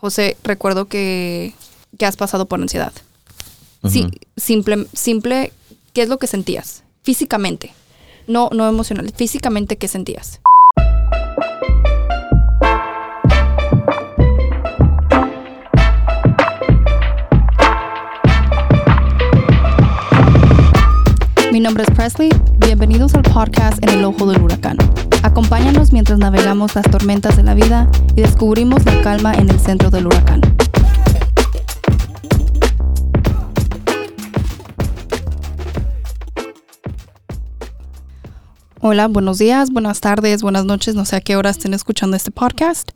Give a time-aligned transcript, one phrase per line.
[0.00, 1.54] José, recuerdo que,
[1.98, 2.92] que has pasado por ansiedad.
[3.88, 5.52] Sí, simple, simple,
[5.92, 6.82] ¿qué es lo que sentías?
[7.02, 7.72] Físicamente,
[8.26, 10.40] no, no emocional, físicamente, ¿qué sentías?
[21.50, 24.76] Mi nombre es Presley, bienvenidos al podcast En el Ojo del Huracán.
[25.22, 29.90] Acompáñanos mientras navegamos las tormentas de la vida y descubrimos la calma en el centro
[29.90, 30.40] del huracán.
[38.80, 42.30] Hola, buenos días, buenas tardes, buenas noches, no sé a qué hora estén escuchando este
[42.30, 42.90] podcast.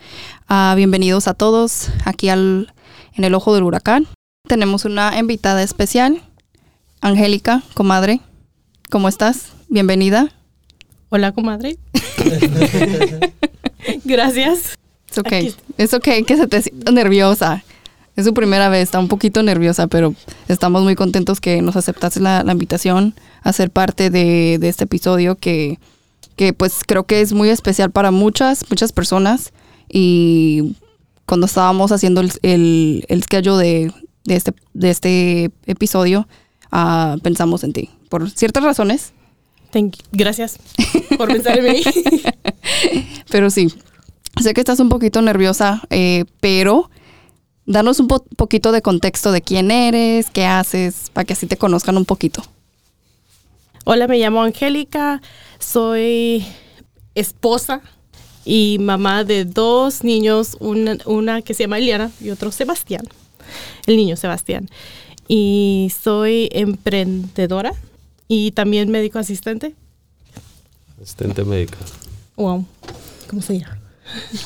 [0.48, 2.72] Ah, bienvenidos a todos aquí al,
[3.14, 4.06] en el Ojo del Huracán.
[4.48, 6.22] Tenemos una invitada especial,
[7.00, 8.20] Angélica, comadre.
[8.90, 9.52] ¿Cómo estás?
[9.68, 10.32] Bienvenida.
[11.14, 11.76] Hola, comadre.
[14.06, 14.78] Gracias.
[15.10, 15.32] Es ok,
[15.76, 17.62] es ok que se te sienta nerviosa.
[18.16, 20.14] Es su primera vez, está un poquito nerviosa, pero
[20.48, 25.78] estamos muy contentos que nos aceptaste la, invitación a ser parte de, este episodio que,
[26.34, 29.52] que, pues creo que es muy especial para muchas, muchas personas.
[29.90, 30.76] Y
[31.26, 33.92] cuando estábamos haciendo el, el, el schedule de,
[34.24, 36.26] de, este, de este episodio,
[36.72, 37.90] uh, pensamos en ti.
[38.08, 39.12] Por ciertas razones.
[40.12, 40.58] Gracias
[41.16, 41.82] por pensar en mí.
[43.30, 43.68] pero sí,
[44.40, 46.90] sé que estás un poquito nerviosa, eh, pero
[47.64, 51.96] danos un poquito de contexto de quién eres, qué haces, para que así te conozcan
[51.96, 52.42] un poquito.
[53.84, 55.22] Hola, me llamo Angélica,
[55.58, 56.44] soy
[57.14, 57.80] esposa
[58.44, 63.04] y mamá de dos niños, una, una que se llama Eliana y otro Sebastián,
[63.86, 64.68] el niño Sebastián.
[65.28, 67.72] Y soy emprendedora
[68.34, 69.74] y también médico asistente.
[70.96, 71.76] Asistente médica.
[72.36, 72.64] Wow.
[73.28, 73.78] ¿Cómo se llama?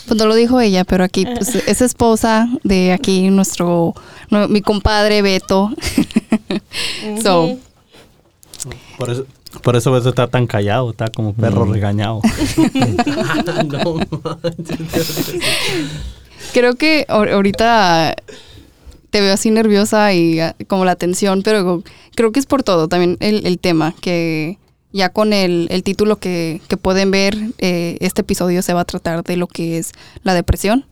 [0.08, 3.94] Pues no lo dijo ella, pero aquí pues, es esposa de aquí nuestro,
[4.48, 5.70] mi compadre Beto.
[7.22, 7.56] so.
[8.98, 9.24] Por eso,
[9.62, 12.22] por eso Beto está tan callado, está como perro regañado.
[16.52, 18.16] Creo que ahorita
[19.16, 21.82] te veo así nerviosa y ah, como la tensión, pero
[22.14, 24.58] creo que es por todo, también el, tema, que
[24.92, 29.38] ya con el, título que, pueden ver, eh, este episodio se va a tratar de
[29.38, 30.84] lo que es la depresión,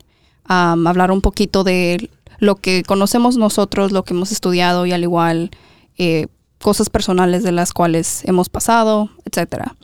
[0.47, 2.09] hablar un poquito de
[2.39, 5.51] lo que conocemos nosotros, lo que hemos estudiado y al igual
[5.99, 6.29] eh,
[6.63, 9.77] cosas personales de las cuales hemos pasado, etcétera.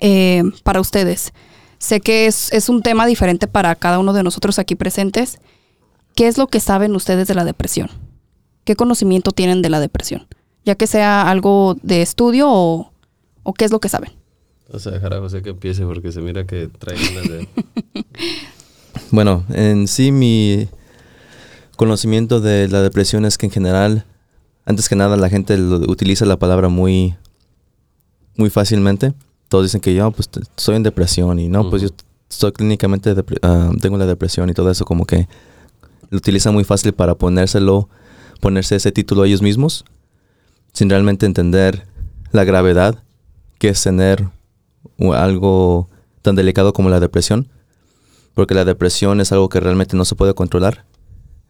[0.00, 1.32] Eh, para ustedes,
[1.78, 5.40] sé que es, es un tema diferente para cada uno de nosotros aquí presentes
[6.16, 7.88] ¿qué es lo que saben ustedes de la depresión?
[8.64, 10.26] ¿Qué conocimiento tienen de la depresión?
[10.64, 12.90] Ya que sea algo de estudio o,
[13.56, 14.10] qué es lo que saben.
[14.66, 17.48] Vamos a dejar a José que empiece porque se mira que trae unas de...
[19.12, 20.68] bueno, en sí mi
[21.76, 24.04] conocimiento de la depresión es que en general,
[24.64, 27.14] antes que nada la gente utiliza la palabra muy,
[28.36, 29.12] muy fácilmente.
[29.48, 31.88] Todos dicen que yo pues estoy en depresión y no, pues yo
[32.28, 35.28] estoy clínicamente, ah, tengo la depresión y todo eso como que
[36.10, 37.88] lo utilizan muy fácil para ponérselo,
[38.40, 39.84] ponerse ese título a ellos mismos,
[40.72, 41.86] sin realmente entender
[42.32, 43.02] la gravedad
[43.58, 44.28] que es tener
[45.14, 45.88] algo
[46.22, 47.48] tan delicado como la depresión,
[48.34, 50.84] porque la depresión es algo que realmente no se puede controlar,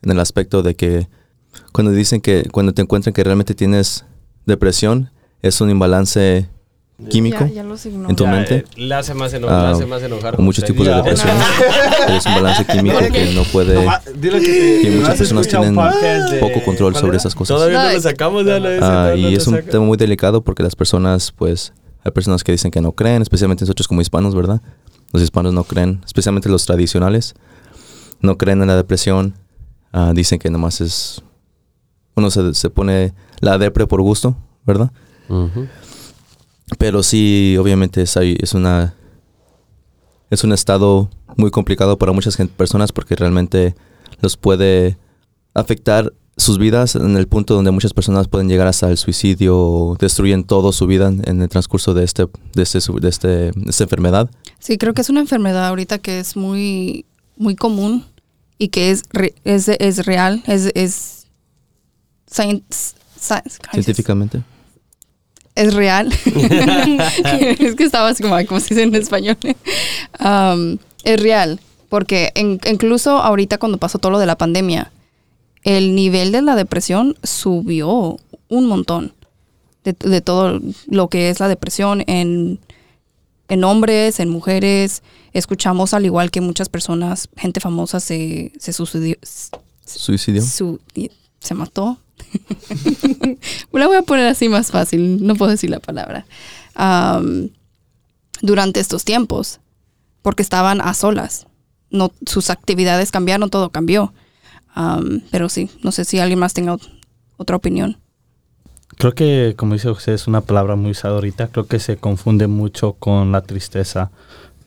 [0.02, 1.08] en el aspecto de que
[1.72, 4.04] cuando dicen que cuando te encuentran que realmente tienes
[4.44, 5.10] depresión,
[5.42, 6.48] es un imbalance
[7.10, 8.56] químico en tu mente.
[8.56, 9.66] Eh, le hace más enojar.
[9.66, 11.30] hace más enojar muchos tipos de depresión.
[12.08, 13.74] es un balance químico que no puede.
[14.20, 17.56] que, muchas personas tienen poco control sobre esas cosas.
[17.56, 18.44] Todavía no lo sacamos
[18.82, 22.70] ah, y es un tema muy delicado porque las personas, pues, hay personas que dicen
[22.70, 24.62] que no creen, especialmente nosotros como hispanos, ¿verdad?
[25.12, 27.34] Los hispanos no creen, especialmente los tradicionales,
[28.20, 29.34] no creen en la depresión.
[29.92, 31.22] Ah, dicen que nomás es.
[32.14, 34.90] Uno se, se pone la depre por gusto, ¿verdad?
[36.78, 38.94] Pero sí, obviamente es, es una
[40.30, 43.74] es un estado muy complicado para muchas personas porque realmente
[44.20, 44.96] los puede
[45.54, 50.44] afectar sus vidas en el punto donde muchas personas pueden llegar hasta el suicidio, destruyen
[50.44, 54.30] toda su vida en el transcurso de este, de este, de este, esta enfermedad.
[54.58, 58.04] Sí, creo que es una enfermedad ahorita que es muy, muy común
[58.58, 59.04] y que es,
[59.44, 61.26] es, es real, es, es
[63.72, 64.42] científicamente
[65.56, 66.12] es real.
[67.58, 69.36] es que estaba así como, como se dice en español.
[70.20, 74.92] Um, es real, porque incluso ahorita cuando pasó todo lo de la pandemia,
[75.64, 78.18] el nivel de la depresión subió
[78.48, 79.12] un montón
[79.82, 82.60] de, todo lo que es la depresión en
[83.48, 85.02] en hombres, en mujeres.
[85.32, 89.16] Escuchamos al igual que muchas personas, gente famosa se, se suicidió.
[89.84, 90.42] ¿Suicidio?
[90.42, 91.98] su- y- se mató.
[93.72, 96.26] La voy a poner así más fácil, no puedo decir la palabra.
[98.42, 99.60] Durante estos tiempos,
[100.22, 101.46] porque estaban a solas.
[101.90, 104.12] No, sus actividades cambiaron, todo cambió.
[104.74, 106.90] Am, pero sí, no sé si alguien más tenga ot-
[107.38, 107.96] otra opinión.
[108.98, 111.48] Creo que, como dice José, es una palabra muy usada ahorita.
[111.48, 114.10] Creo que se confunde mucho con la tristeza.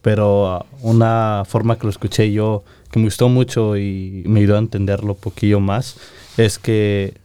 [0.02, 4.56] Pero ah, una forma que lo escuché yo, que me gustó mucho y me ayudó
[4.56, 5.98] a entenderlo un poquillo más,
[6.38, 7.16] es que,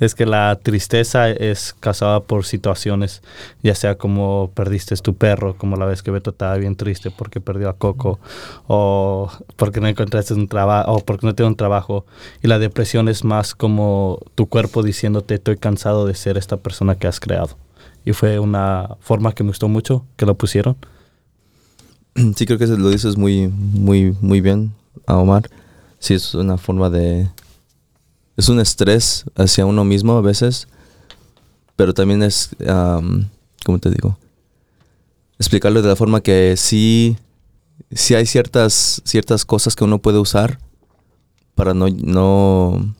[0.00, 3.22] es que la tristeza es causada por situaciones,
[3.62, 7.40] ya sea como perdiste tu perro, como la vez que Beto estaba bien triste porque
[7.40, 8.18] perdió a Coco,
[8.66, 12.06] o porque no encontraste un trabajo, o porque no tiene un trabajo.
[12.42, 16.94] Y la depresión es más como tu cuerpo diciéndote, estoy cansado de ser esta persona
[16.96, 17.56] que has creado.
[18.04, 20.76] Y fue una forma que me gustó mucho que lo pusieron.
[22.36, 24.72] Sí, creo que lo dices muy, muy, muy bien,
[25.06, 25.50] Omar.
[25.98, 27.28] Sí, es una forma de...
[28.36, 30.66] Es un estrés hacia uno mismo a veces,
[31.76, 33.28] pero también es, am,
[33.64, 34.18] ¿cómo te digo?
[35.38, 37.16] Explicarlo de la forma que sí,
[37.92, 40.58] sí hay ciertas, ciertas cosas que uno puede usar
[41.54, 42.94] para no, no,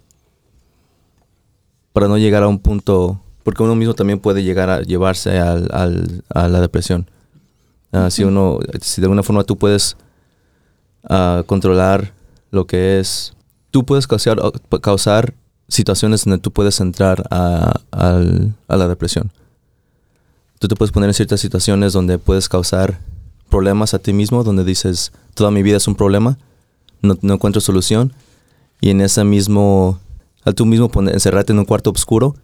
[1.92, 5.68] para no llegar a un punto, porque uno mismo también puede llegar a llevarse al,
[5.72, 7.08] al- a la depresión.
[7.92, 9.96] Ah, Si uno, si de alguna forma tú puedes
[11.08, 12.12] ah, controlar
[12.50, 13.34] lo que es,
[13.74, 15.34] tú puedes causar,
[15.66, 17.80] situaciones donde tú puedes entrar a,
[18.68, 19.32] la depresión.
[20.60, 23.00] Tú te puedes poner en ciertas situaciones donde puedes causar
[23.48, 26.38] problemas a ti mismo, donde dices, toda mi vida es un problema,
[27.02, 28.12] no, encuentro solución,
[28.80, 29.98] y en ese mismo,
[30.44, 32.36] al tú mismo encerrarte en un cuarto oscuro,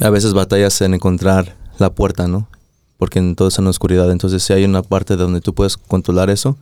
[0.00, 2.48] a veces batallas en encontrar la puerta, ¿no?
[2.96, 4.10] porque en todo está en oscuridad.
[4.10, 6.56] Entonces sí hay una parte donde tú puedes controlar eso,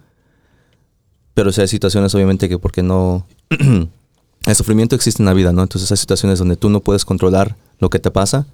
[1.35, 3.25] pero sí hay situaciones obviamente que porque no...
[4.47, 5.63] el sufrimiento existe en la vida, ¿no?
[5.63, 8.47] Entonces hay situaciones donde tú no puedes controlar lo que te pasa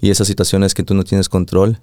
[0.00, 1.78] y esas situaciones que tú no tienes control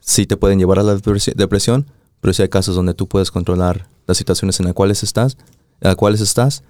[0.00, 1.86] sí te pueden llevar a la depresi- depresión,
[2.20, 5.36] pero sí hay casos donde tú puedes controlar las situaciones en las cuales estás,
[5.80, 6.62] en las cuales estás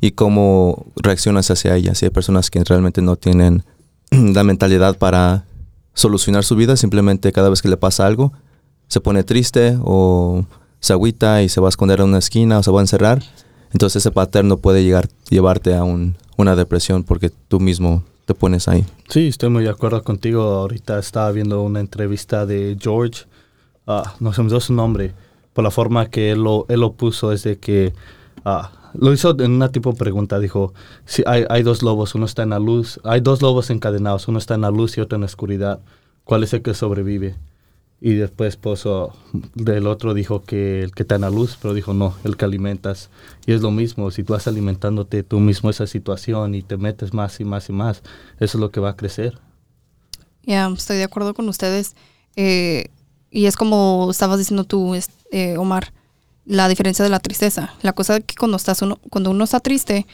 [0.00, 2.00] y cómo reaccionas hacia ellas.
[2.02, 3.64] Y hay personas que realmente no tienen
[4.10, 5.44] la mentalidad para
[5.94, 8.32] solucionar su vida, simplemente cada vez que le pasa algo,
[8.88, 10.44] se pone triste o
[10.80, 13.22] se agüita y se va a esconder en una esquina o se va a encerrar.
[13.72, 18.34] Entonces ese pattern no puede llegar, llevarte a un- una depresión porque tú mismo te
[18.34, 18.84] pones ahí.
[19.08, 20.42] Sí, estoy muy de acuerdo contigo.
[20.42, 23.24] Ahorita estaba viendo una entrevista de George.
[23.86, 25.14] ah, no se me dio su nombre.
[25.52, 27.92] Por la forma que él lo, él lo puso es de que...
[28.44, 30.38] ah, lo hizo en una tipo de pregunta.
[30.40, 30.72] Dijo,
[31.04, 32.98] si hay, hay dos lobos, uno está en la luz.
[33.04, 34.26] Hay dos lobos encadenados.
[34.26, 35.78] Uno está en la luz y otro en la oscuridad.
[36.24, 37.36] ¿Cuál es el que sobrevive?
[38.00, 39.14] Y después puso,
[39.54, 43.08] del otro dijo que el que en la luz, pero dijo no, el que alimentas.
[43.46, 47.14] Y es lo mismo, si tú vas alimentándote tú mismo esa situación y te metes
[47.14, 48.02] más y más y más,
[48.38, 49.38] eso es lo que va a crecer.
[50.42, 51.96] Ya, estoy de acuerdo con ustedes.
[52.36, 52.90] Eh,
[53.30, 54.94] y es como estabas diciendo tú,
[55.30, 55.94] eh, Omar,
[56.44, 57.74] la diferencia de la tristeza.
[57.80, 60.06] La cosa es que cuando, estás uno, cuando uno está triste,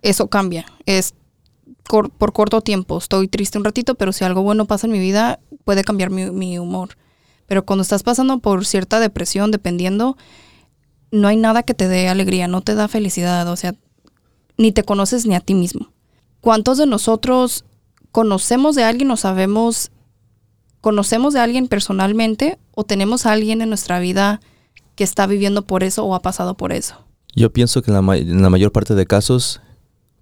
[0.00, 0.64] eso cambia.
[0.86, 1.14] Es
[1.82, 2.98] por corto tiempo.
[2.98, 6.58] Estoy triste un ratito, pero si algo bueno pasa en mi vida, puede cambiar mi
[6.58, 6.90] humor.
[7.46, 10.16] Pero cuando estás pasando por cierta depresión, dependiendo,
[11.10, 13.48] no hay nada que te dé alegría, no te da felicidad.
[13.48, 13.74] O sea,
[14.56, 15.92] ni te conoces ni a ti mismo.
[16.40, 17.64] ¿Cuántos de nosotros
[18.12, 19.90] conocemos de alguien o sabemos,
[20.80, 24.40] conocemos de alguien personalmente o tenemos a alguien en nuestra vida
[24.94, 26.96] que está viviendo por eso o ha pasado por eso?
[27.34, 29.60] Yo pienso que en la, en la mayor parte de casos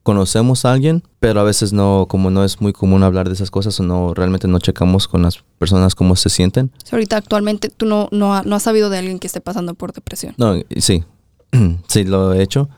[0.05, 3.51] conocemos a alguien, pero a veces no, como no es muy común hablar de esas
[3.51, 6.71] cosas o no, realmente no checamos con las personas cómo se sienten.
[6.77, 9.41] O sea, ahorita actualmente tú no, no, ha- no has sabido de alguien que esté
[9.41, 10.35] pasando por depresión.
[10.37, 11.03] No, sí,
[11.89, 12.69] sí lo he hecho,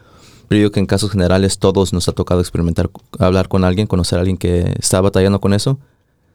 [0.49, 4.19] pero yo que en casos generales todos nos ha tocado experimentar, hablar con alguien, conocer
[4.19, 5.79] a alguien que está batallando con eso,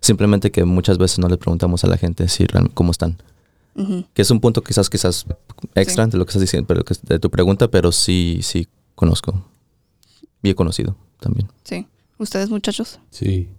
[0.01, 3.17] simplemente que muchas veces no le preguntamos a la gente si cómo están.
[3.75, 4.03] Ujú.
[4.13, 5.25] Que es un punto quizás quizás
[5.75, 9.45] extra de lo que estás diciendo, pero de tu pregunta, pero sí, sí conozco.
[10.41, 11.50] Y he conocido también.
[11.63, 11.88] Sí.
[12.17, 13.00] ¿Ustedes, muchachos?
[13.10, 13.50] Sí.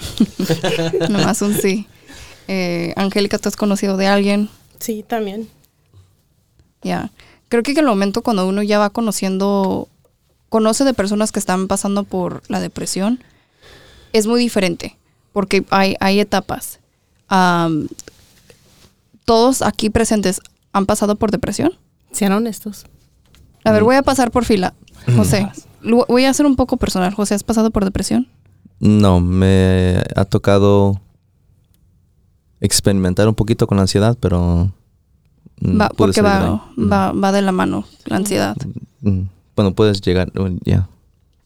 [1.10, 1.86] Nomás un sí.
[2.48, 4.48] Eh, Angélica, ¿tú has conocido de alguien?
[4.78, 5.48] Sí, también.
[6.82, 7.10] Ya.
[7.48, 9.88] Creo que en el momento cuando uno ya va conociendo,
[10.48, 13.22] conoce de personas que están pasando por la depresión,
[14.12, 14.96] es muy diferente,
[15.32, 16.80] porque hay, hay etapas.
[17.28, 17.88] Am,
[19.24, 20.40] ¿Todos aquí presentes
[20.72, 21.72] han pasado por depresión?
[22.10, 22.86] Sean honestos.
[23.64, 24.74] A ver, voy a pasar por fila.
[25.16, 25.48] José,
[25.82, 27.14] lo- voy a hacer un poco personal.
[27.14, 28.28] José, ¿has pasado por depresión?
[28.80, 31.00] No, me ha tocado
[32.60, 34.70] experimentar un poquito con la ansiedad, pero...
[35.60, 36.64] mm, Va, porque va.
[36.76, 36.90] Mm.
[36.92, 38.56] va, va de la mano la ansiedad.
[39.00, 39.22] Mm,
[39.56, 40.30] Bueno, puedes llegar,
[40.64, 40.88] ya.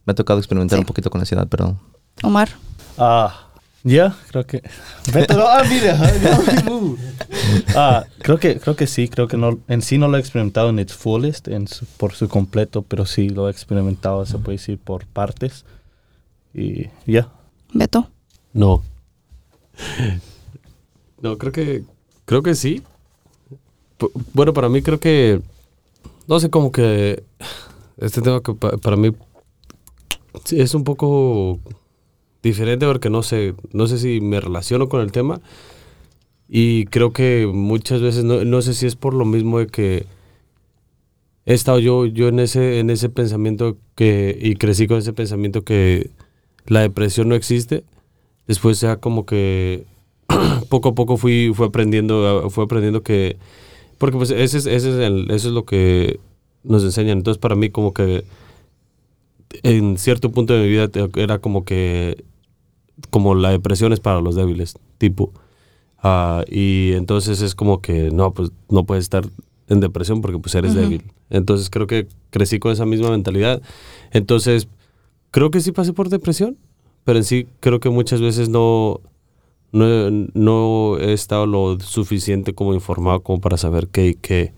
[0.04, 0.80] Me ha tocado experimentar Sí.
[0.82, 1.76] un poquito con la ansiedad, pero...
[2.22, 2.48] Omar,
[2.98, 3.45] Ah,
[3.86, 4.62] ya, creo que.
[5.12, 5.96] Beto, no, ah, mira,
[6.64, 6.96] no,
[7.76, 10.70] Ah, creo que, creo que sí, creo que no, en sí no lo he experimentado
[10.70, 14.58] en its fullest, en su- por su completo, pero sí lo he experimentado, se puede
[14.58, 15.64] decir, por partes.
[16.52, 17.28] Y ya.
[17.72, 18.10] Beto.
[18.52, 18.82] No.
[21.20, 21.84] No, creo que.
[22.24, 22.82] Creo que sí.
[23.98, 25.40] Pu- Bueno, para mí creo que.
[26.26, 27.22] No sé, como que.
[27.98, 29.12] Este tema que pa- para mí.
[30.44, 31.60] sí, es un poco
[32.46, 33.54] diferente porque no sé.
[33.72, 35.40] No sé si me relaciono con el tema.
[36.48, 38.24] Y creo que muchas veces.
[38.24, 40.06] No, no sé si es por lo mismo de que.
[41.44, 44.36] He estado yo, yo en ese, en ese pensamiento que.
[44.40, 46.10] Y crecí con ese pensamiento que
[46.66, 47.84] la depresión no existe
[48.48, 49.86] después ya como que
[50.70, 53.38] poco a poco fui, fui aprendiendo, fui aprendiendo que,
[53.98, 56.20] porque pues ese es, ese es el- eso es lo que
[56.64, 57.18] nos enseñan.
[57.18, 58.24] Entonces para mí como que
[59.62, 62.24] en cierto punto de mi vida era como que,
[63.10, 65.32] como la depresión es para los débiles, tipo.
[65.98, 69.24] Ah, y entonces es como que no, pues no puedes estar
[69.68, 71.02] en depresión porque pues eres débil.
[71.30, 73.62] Entonces creo que crecí con esa misma mentalidad.
[74.12, 74.68] Entonces
[75.30, 76.56] creo que sí pasé por depresión,
[77.04, 79.00] pero en sí creo que muchas veces no,
[79.72, 84.54] no, no he estado lo suficiente como informado como para saber qué, qué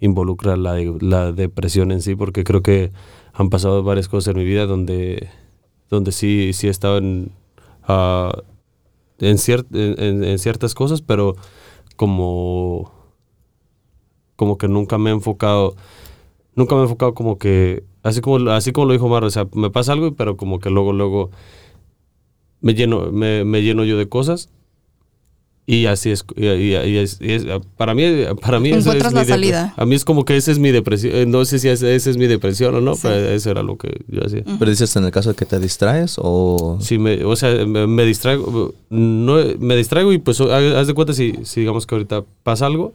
[0.00, 2.90] involucra la, la depresión en sí, porque creo que
[3.32, 5.28] han pasado varias cosas en mi vida donde,
[5.88, 7.32] donde sí, sí he estado en,
[9.18, 11.36] en, cier- en- ciertas cosas, pero
[11.96, 12.92] como,
[14.36, 15.76] como que nunca me he enfocado,
[16.56, 19.48] nunca me he enfocado como que, así como, así como lo dijo Mar, o sea,
[19.54, 21.30] me pasa algo, pero como que luego, luego
[22.60, 24.50] me lleno, me lleno yo de cosas.
[25.66, 27.44] Y así es, y, y- y es- y es-
[27.76, 28.02] para mí,
[28.40, 29.72] para mí eso es Encuentras la mi salida.
[29.76, 32.10] A mí es como que esa es mi depresión, eh, no sé si esa esa
[32.10, 33.00] es mi depresión o no, Sí.
[33.04, 34.42] pero eso era lo que yo hacía.
[34.58, 36.78] ¿Pero dices en el caso de que te distraes o...?
[36.80, 40.94] Sí, me, o sea, me, me distraigo, no, me distraigo y pues haz haz de
[40.94, 42.92] cuenta si, si digamos que ahorita pasa algo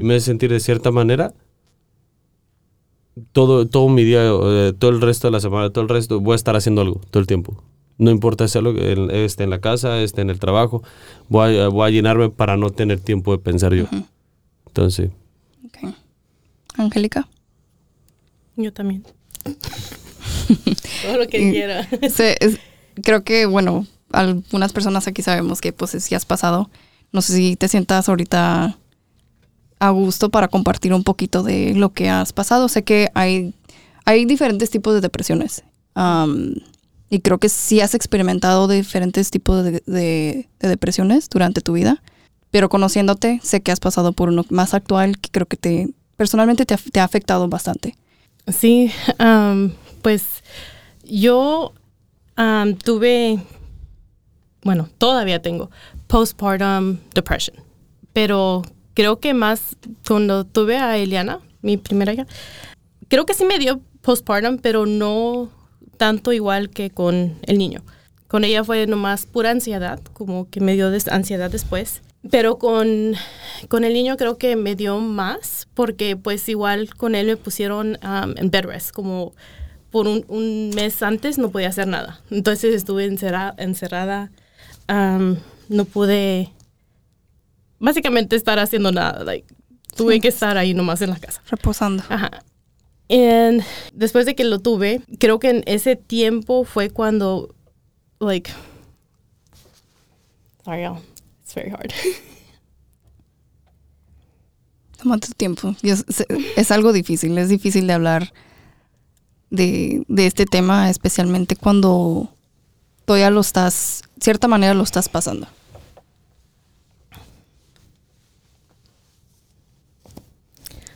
[0.00, 1.32] y me hace sentir de cierta manera,
[3.32, 6.34] todo, todo mi día, eh, todo el resto de la semana, todo el resto, voy
[6.34, 7.62] a estar haciendo algo todo el tiempo.
[7.98, 10.82] No importa en- esté en la casa, esté en el trabajo,
[11.28, 13.86] voy a, voy a llenarme para no tener tiempo de pensar yo.
[14.68, 15.10] Entonces,
[15.66, 15.92] Ok.
[16.76, 17.28] Angélica.
[18.56, 19.04] Yo también.
[21.02, 21.50] Todo lo que Mm.
[21.50, 21.88] quiera.
[22.10, 22.58] Se- es-
[23.02, 26.70] creo que, bueno, algunas personas aquí sabemos que pues si has pasado.
[27.12, 28.76] No sé si te sientas ahorita
[29.80, 32.68] a gusto para compartir un poquito de lo que has pasado.
[32.68, 33.54] Sé que hay,
[34.04, 35.64] hay diferentes tipos de depresiones.
[35.94, 36.54] Am,
[37.10, 42.02] y creo que sí has experimentado diferentes tipos de, de- de depresiones durante tu vida.
[42.50, 46.66] Pero conociéndote, sé que has pasado por uno más actual que creo que te personalmente
[46.66, 47.96] te ha, afectado bastante.
[48.48, 48.90] Sí,
[50.02, 50.42] pues
[51.04, 51.72] yo
[52.84, 53.38] tuve,
[54.62, 55.70] bueno, todavía tengo
[56.08, 57.56] postpartum depression,
[58.12, 58.62] pero
[58.94, 62.26] creo que más cuando tuve a Eliana, mi primera hija,
[63.08, 65.50] creo que sí me dio postpartum, pero no
[65.98, 67.82] tanto igual que con el niño.
[68.28, 72.00] Con ella fue nomás pura ansiedad, como que me dio ansiedad después.
[72.30, 73.14] Pero con,
[73.68, 77.98] con el niño creo que me dio más, porque pues igual con él me pusieron
[78.02, 79.32] um, en bed rest, como
[79.90, 82.20] por un, un mes antes no podía hacer nada.
[82.30, 84.30] Entonces estuve encerra- encerrada,
[84.90, 85.36] um,
[85.68, 86.50] no pude
[87.78, 89.24] básicamente estar haciendo nada.
[89.24, 89.46] Like,
[89.96, 90.20] tuve Sí.
[90.20, 91.40] que estar ahí nomás en la casa.
[91.50, 92.02] Reposando.
[92.08, 92.30] Ajá.
[93.08, 93.20] Y
[93.94, 97.54] después de que lo tuve, creo que en ese tiempo fue cuando,
[98.20, 98.50] like,
[100.62, 101.00] sorry, y'all,
[101.42, 101.90] it's very hard.
[105.02, 105.74] Toma tu tiempo.
[106.56, 108.32] Es algo difícil, es difícil de hablar
[109.48, 112.30] de, de este tema, especialmente cuando
[113.06, 115.46] todavía lo estás, cierta manera lo estás pasando.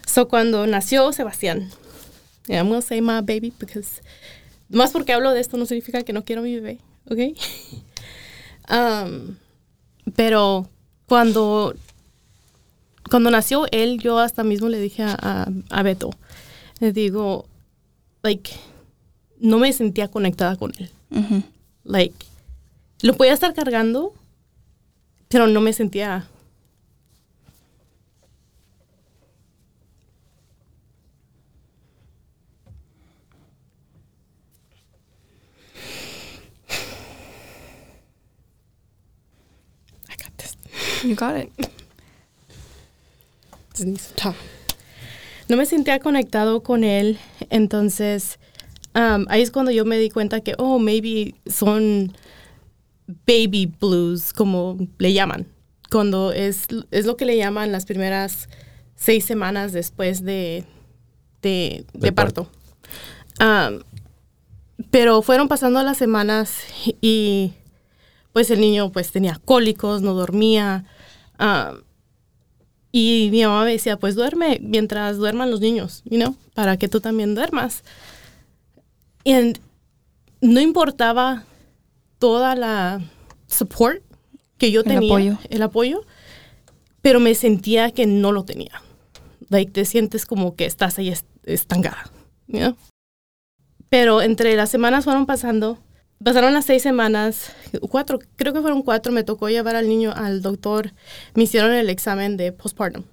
[0.04, 1.70] So, cuando nació Sebastián,
[2.46, 4.02] yeah, I'm gonna say my baby because,
[4.68, 7.38] más porque hablo de esto no significa que no quiero a mi bebé, ¿ok?
[8.70, 9.36] Um,
[10.14, 10.68] pero
[11.06, 11.74] cuando,
[13.10, 16.10] cuando nació él, yo hasta mismo le dije a, a, a Beto,
[16.78, 17.46] le digo,
[18.22, 18.52] like,
[19.40, 20.90] no me sentía conectada con él.
[21.84, 22.14] Like,
[23.02, 24.14] lo podía estar cargando,
[25.28, 26.28] pero no me sentía
[40.08, 40.56] I got this.
[41.02, 41.50] You got it.
[45.48, 47.18] No me sentía conectado con él,
[47.50, 48.38] entonces
[48.94, 52.16] um, ahí es cuando yo me di cuenta que, oh, maybe son
[53.26, 55.46] baby blues, como le llaman,
[55.90, 58.48] cuando es, es lo que le llaman las primeras
[58.94, 60.64] seis semanas después de,
[61.42, 62.48] de, de De parto.
[63.40, 63.82] Um,
[64.90, 66.58] pero fueron pasando las semanas
[67.00, 67.52] y
[68.32, 70.84] pues el niño pues tenía cólicos, no dormía.
[72.90, 76.88] y mi mamá me decía, pues duerme mientras duerman los niños, you know, para que
[76.88, 77.84] tú también duermas.
[79.24, 79.34] Y
[80.40, 81.44] no importaba
[82.18, 83.00] toda la
[83.46, 84.02] support
[84.58, 85.38] que yo El tenía, apoyo.
[85.48, 86.02] el apoyo,
[87.00, 88.82] pero me sentía que no lo tenía.
[89.48, 92.10] Like, te sientes como que estás ahí est- estancada,
[92.46, 92.76] you know?
[93.88, 95.78] Pero entre las semanas fueron pasando,
[96.22, 97.52] pasaron las seis semanas,
[97.90, 100.92] cuatro, creo que fueron cuatro, me tocó llevar al niño al doctor,
[101.34, 103.04] me hicieron el examen de postpartum.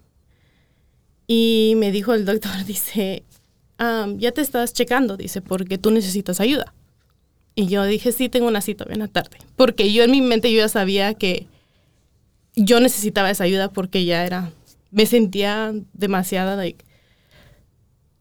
[1.28, 3.24] Y me dijo el doctor, dice,
[3.78, 6.74] "Am, ya te estás checando, dice, porque tú necesitas ayuda.
[7.56, 9.38] Y yo dije, sí, tengo una cita bien a tarde.
[9.56, 11.48] Porque yo en mi mente yo ya sabía que
[12.56, 14.52] yo necesitaba esa ayuda porque ya era,
[14.92, 16.86] me sentía demasiada, like,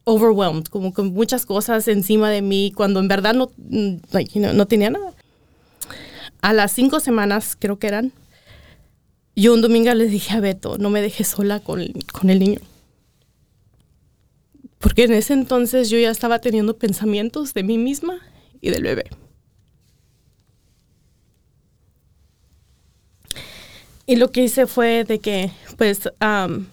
[0.08, 4.40] overwhelmed, como con muchas cosas encima de mí, cuando en verdad no, mm, like, you
[4.40, 5.12] know, no tenía nada.
[6.40, 8.12] A las cinco semanas, creo que eran,
[9.36, 12.60] yo un domingo le dije a Beto, no me dejes sola con, con el niño.
[14.78, 18.18] Porque en ese entonces yo ya estaba teniendo pensamientos de mí misma
[18.62, 19.10] y del bebé.
[24.06, 26.68] Y lo que hice fue de que, pues, am,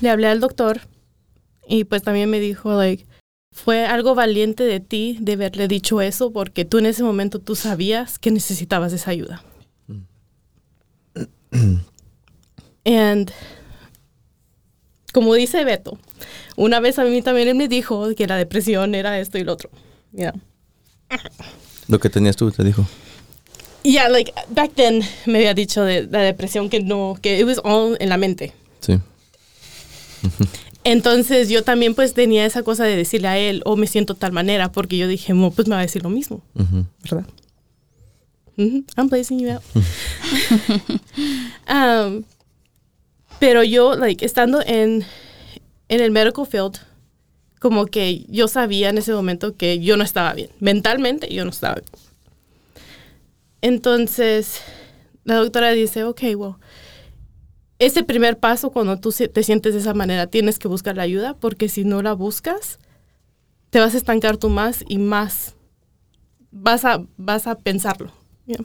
[0.00, 0.80] le hablé al doctor
[1.68, 3.06] y pues también me dijo, like,
[3.52, 7.56] fue algo valiente de ti de haberle dicho eso porque tú en ese momento tú
[7.56, 9.42] sabías que necesitabas esa ayuda.
[12.84, 13.32] And
[15.12, 15.98] como dice Beto,
[16.56, 19.54] una vez a mí también él me dijo que la depresión era esto y lo
[19.54, 19.70] otro.
[20.12, 20.34] Yeah.
[21.88, 22.86] Lo que tenías tú, te dijo.
[23.82, 27.60] Yeah, like back then me había dicho de la depresión que no, que it was
[27.64, 28.52] all en la mente.
[28.80, 29.00] Sí.
[30.88, 34.30] Entonces yo también pues tenía esa cosa de decirle a él, oh, me siento tal
[34.30, 36.42] manera, porque yo dije, "Mo, pues me va a decir lo mismo.
[37.02, 37.26] ¿verdad?
[38.56, 39.62] I'm blazing you out.
[41.68, 42.22] Um,
[43.40, 45.04] pero yo, like, estando en,
[45.88, 46.76] en el medical field,
[47.58, 50.50] como que yo sabía en ese momento que yo no estaba bien.
[50.60, 51.86] Mentalmente yo no estaba bien.
[53.60, 54.60] Entonces,
[55.24, 56.54] la doctora dice, ok, well,
[57.78, 61.34] ese primer paso cuando tú te sientes de esa manera, tienes que buscar la ayuda,
[61.34, 62.78] porque si no la buscas,
[63.70, 65.54] te vas a estancar tú más y más
[66.50, 68.10] vas a, vas a pensarlo.
[68.46, 68.64] Yeah.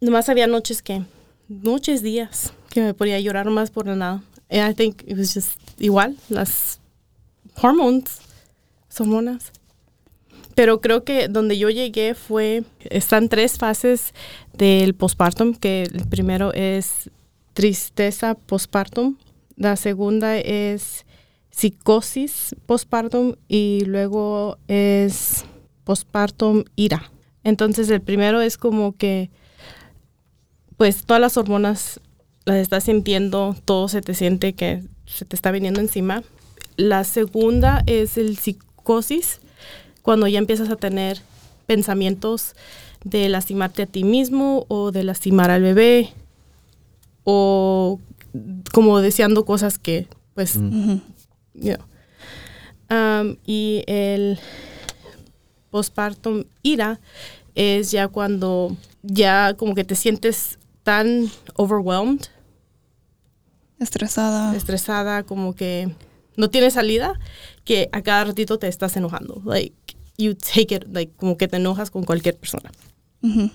[0.00, 1.02] Nomás había noches que,
[1.48, 4.22] noches, días, que me podía llorar más por nada.
[4.48, 6.80] And I think it was just igual, las
[7.60, 8.20] hormones,
[8.96, 9.52] hormonas.
[10.54, 14.14] Pero creo que donde yo llegué fue, están tres fases
[14.54, 17.10] del postpartum, que el primero es
[17.56, 19.16] tristeza postpartum,
[19.56, 21.06] la segunda es
[21.48, 25.46] psicosis postpartum y luego es
[25.84, 27.10] postpartum ira.
[27.44, 29.30] Entonces el primero es como que
[30.76, 31.98] pues todas las hormonas
[32.44, 36.22] las estás sintiendo, todo se te siente que se te está viniendo encima.
[36.76, 39.40] La segunda es el psicosis,
[40.02, 41.22] cuando ya empiezas a tener
[41.64, 42.54] pensamientos
[43.02, 46.12] de lastimarte a ti mismo o de lastimar al bebé
[47.28, 47.98] o
[48.72, 51.00] como deseando cosas que pues Ujú.
[51.54, 51.86] you know.
[52.88, 54.38] Um, y el
[55.70, 57.00] postpartum ira
[57.56, 62.20] es ya cuando ya como que te sientes tan overwhelmed,
[63.80, 64.54] Estresada.
[64.56, 65.90] estresada, como que
[66.36, 67.18] no tienes salida,
[67.64, 69.42] que a cada ratito te estás enojando.
[69.44, 69.74] Like,
[70.16, 72.70] you take it, like, como que te enojas con cualquier persona.
[73.22, 73.50] Ujú.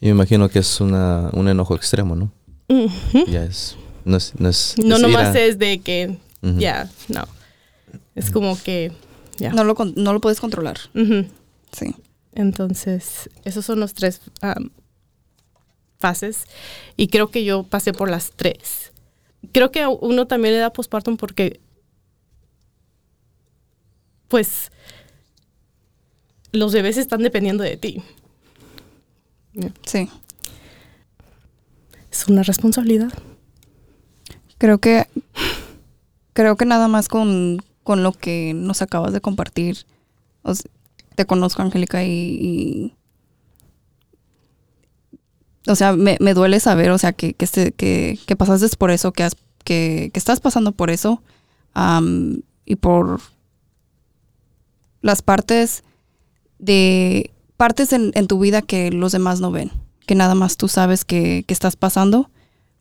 [0.00, 2.30] Y me imagino que es una, un enojo extremo, ¿no?
[2.68, 3.76] Ya es.
[4.04, 4.32] No es.
[4.38, 5.44] No, es, No es nomás ira.
[5.44, 7.24] es de que, ya, no.
[8.14, 8.92] Es como que,
[9.38, 9.52] ya.
[9.52, 10.78] No, lo, no lo puedes controlar.
[11.72, 11.94] Sí.
[12.34, 14.20] Entonces, esos son los tres
[15.98, 16.44] fases.
[16.96, 18.92] Y creo que yo pasé por las tres.
[19.52, 21.60] Creo que a uno también le da postpartum porque,
[24.28, 24.70] pues,
[26.52, 28.02] los bebés están dependiendo de ti.
[29.86, 30.08] Sí.
[32.14, 33.12] Es una responsabilidad.
[34.58, 35.08] Creo que.
[36.32, 39.78] Creo que nada más con, con lo que nos acabas de compartir.
[41.16, 42.94] te conozco, Angélica, y,
[45.66, 48.92] o sea, me, me duele saber, o sea, que, que, este- que, que pasaste por
[48.92, 51.20] eso, que, has, que, estás pasando por eso
[52.64, 53.20] y por
[55.02, 55.82] las partes
[56.60, 59.70] de partes en tu vida que los demás no ven,
[60.06, 62.30] que nada más tú sabes que, que estás pasando,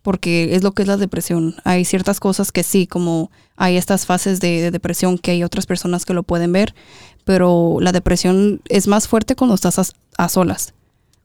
[0.02, 1.56] porque es lo que es la depresión.
[1.64, 5.66] Hay ciertas cosas que sí, como hay estas fases de, de depresión que hay otras
[5.66, 6.76] personas que lo pueden ver,
[7.24, 9.86] pero la depresión es más fuerte cuando estás a,
[10.18, 10.74] a solas,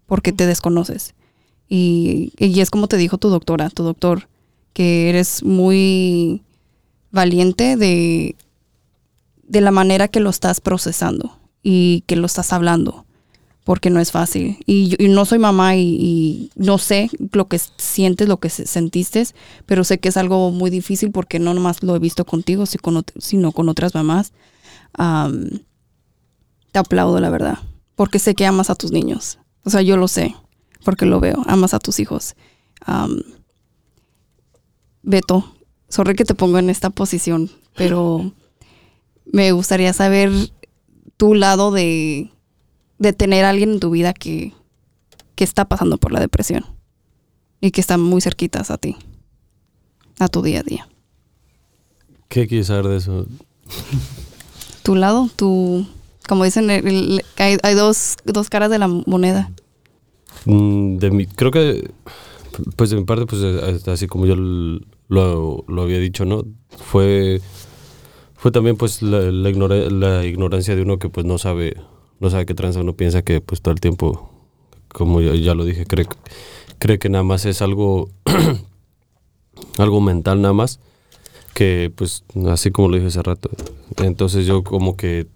[0.07, 1.15] porque te desconoces.
[1.69, 4.29] Y, y es como te dijo tu doctora, tu doctor,
[4.73, 6.43] que eres muy
[7.11, 8.37] valiente de,
[9.43, 13.05] de la manera que lo estás procesando y que lo estás hablando,
[13.69, 14.57] porque no es fácil.
[14.65, 19.27] Y, yo- no soy mamá y, no sé lo que sientes, lo que se- sentiste,
[19.67, 23.53] pero sé que es algo muy difícil porque no nomás lo he visto contigo, sino
[23.53, 24.33] con otras mamás.
[24.95, 25.51] Am,
[26.73, 27.59] te aplaudo, la verdad,
[27.95, 29.39] porque sé que amas a tus niños.
[29.65, 30.35] O sea, yo lo sé,
[30.83, 32.37] porque lo veo, amas a tus hijos.
[35.03, 35.45] Beto,
[35.91, 38.33] sorry que te pongo en esta posición, pero
[39.31, 40.31] me gustaría saber
[41.19, 42.31] tu lado de,
[42.99, 44.53] de tener a alguien en tu vida que,
[45.35, 46.65] que está pasando por la depresión
[47.61, 48.97] y que están muy cerquitas a ti,
[50.19, 50.89] a tu día a día.
[52.29, 53.27] ¿Qué quieres saber de eso?
[54.83, 55.87] Tu lado, tu,
[56.29, 59.51] como dicen, el- el- hay, hay dos, dos caras de la moneda.
[60.45, 61.91] Mm, De mi, creo que,
[62.77, 66.45] pues de mi parte, pues eh, así como yo lo, lo había dicho, ¿no?
[66.79, 67.41] Fue,
[68.35, 71.77] fue también pues la, la, ignora- la ignorancia de uno que pues no sabe,
[72.21, 74.31] no sabe qué tranza, uno piensa que pues todo el tiempo,
[74.89, 76.07] como ya, ya lo dije, cree,
[76.79, 78.11] cree que nada más es algo,
[79.79, 80.81] algo mental nada más,
[81.55, 83.51] que pues así como lo dije hace rato.
[83.97, 85.27] Entonces yo como que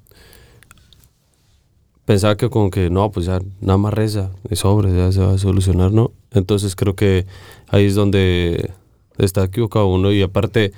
[2.04, 5.32] pensaba que como que no, pues ya nada más reza, es sobre, ya se va
[5.32, 6.12] a solucionar, ¿no?
[6.32, 7.26] Entonces creo que
[7.68, 8.70] ahí es donde
[9.18, 10.72] está equivocado uno y aparte,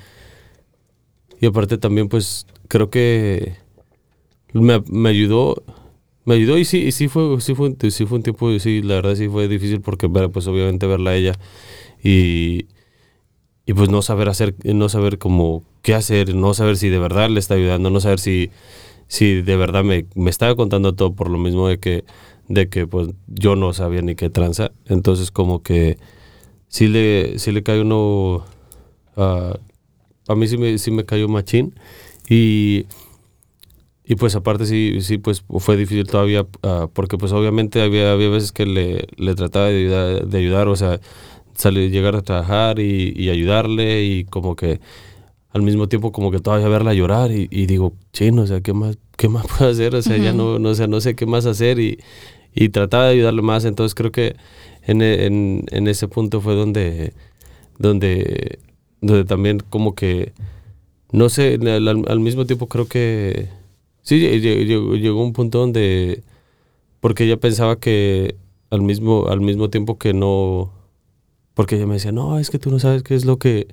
[1.41, 3.55] y aparte también pues creo que
[4.53, 5.63] me, me ayudó,
[6.25, 8.95] me ayudó y sí, y sí fue, sí fue, sí fue un tiempo, sí, la
[8.95, 11.33] verdad sí fue difícil porque pues obviamente verla a ella
[12.03, 12.67] y,
[13.65, 17.29] y pues no saber hacer, no saber como qué hacer, no saber si de verdad
[17.29, 18.51] le está ayudando, no saber si
[19.07, 22.05] si de verdad me, me estaba contando todo por lo mismo de que,
[22.47, 24.71] de que pues yo no sabía ni qué tranza.
[24.85, 25.97] Entonces como que
[26.67, 28.45] sí le, sí le cae uno,
[29.17, 29.57] ah,
[30.27, 31.75] a mí sí me, sí me cayó machín
[32.29, 32.85] y,
[34.07, 38.29] y pues aparte sí, sí pues fue difícil todavía ah, porque pues obviamente había, había
[38.29, 40.99] veces que le, le trataba de ayudar, de ayudar, o sea,
[41.55, 44.79] salir, llegar a trabajar y, y ayudarle y como que
[45.55, 48.73] al mismo tiempo como que todavía verla llorar y, y digo, chino, o sea, ¿qué
[48.73, 49.95] más, qué más puedo hacer?
[49.95, 51.99] O sea, ya no, no, o sea, no sé qué más hacer y,
[52.53, 53.63] y trataba de ayudarle más.
[53.65, 54.35] Entonces creo que
[54.83, 57.13] en, en, en ese punto fue donde,
[57.79, 58.59] donde,
[58.99, 60.33] donde también como que,
[61.13, 63.47] no sé, al mismo tiempo creo que,
[64.05, 66.23] sí, lle- lle- llegó, llegó un punto donde,
[67.01, 68.37] porque ella pensaba que
[68.71, 70.73] al mismo, al mismo tiempo que no,
[71.55, 73.67] porque ella me decía, no, es que tú no sabes qué es lo que,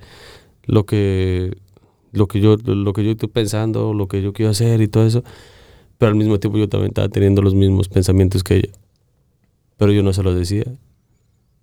[0.65, 1.57] lo que
[2.13, 5.05] lo que yo lo que yo estoy pensando, lo que yo quiero hacer y todo
[5.07, 5.23] eso,
[5.99, 8.71] pero al mismo tiempo yo también estaba teniendo los mismos pensamientos que ella.
[9.77, 10.65] Pero yo no se los decía.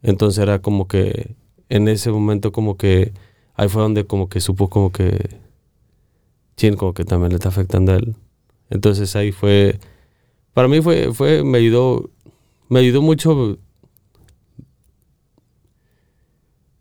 [0.03, 1.37] Entonces era como que
[1.69, 3.13] en ese momento como que
[3.55, 5.39] ahí fue donde como que supo como que
[6.57, 8.15] chin como que también le está afectando a él.
[8.71, 9.79] Entonces ahí fue
[10.55, 12.11] para mí fue fue me ayudó
[12.69, 13.59] me ayudó mucho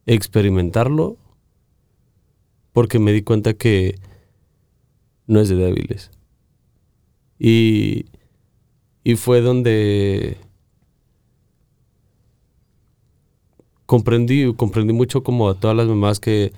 [0.05, 1.17] experimentarlo
[2.73, 3.95] porque me di cuenta que
[5.27, 6.11] no es de débiles.
[7.37, 8.05] Y,
[9.03, 10.37] y fue donde
[13.85, 16.51] comprendí, comprendí mucho como a todas las mamás que,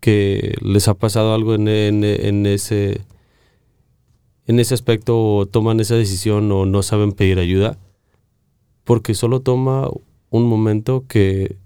[0.00, 3.00] que les ha pasado algo en, en, en ese
[4.46, 7.78] en ese aspecto toman esa decisión o no saben pedir ayuda
[8.84, 9.90] porque solo toma
[10.30, 11.56] un momento que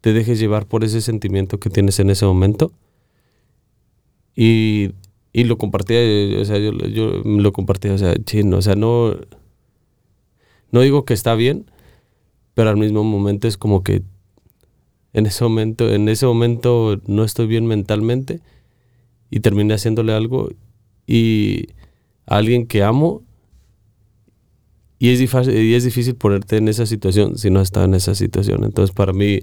[0.00, 2.72] te dejes llevar por ese sentimiento que tienes en ese momento.
[4.34, 4.92] Y,
[5.32, 6.00] y lo compartía,
[6.40, 9.14] o sea, yo, yo lo compartía, o sea, chino, o sea, no,
[10.70, 11.66] no digo que está bien,
[12.54, 14.02] pero al mismo momento es como que
[15.12, 18.40] en ese momento, en ese momento no estoy bien mentalmente
[19.30, 20.50] y terminé haciéndole algo
[21.06, 21.68] y
[22.26, 23.22] alguien que amo
[24.98, 28.14] y es, difícil, y es difícil ponerte en esa situación si no estás en esa
[28.14, 28.64] situación.
[28.64, 29.40] Entonces para mí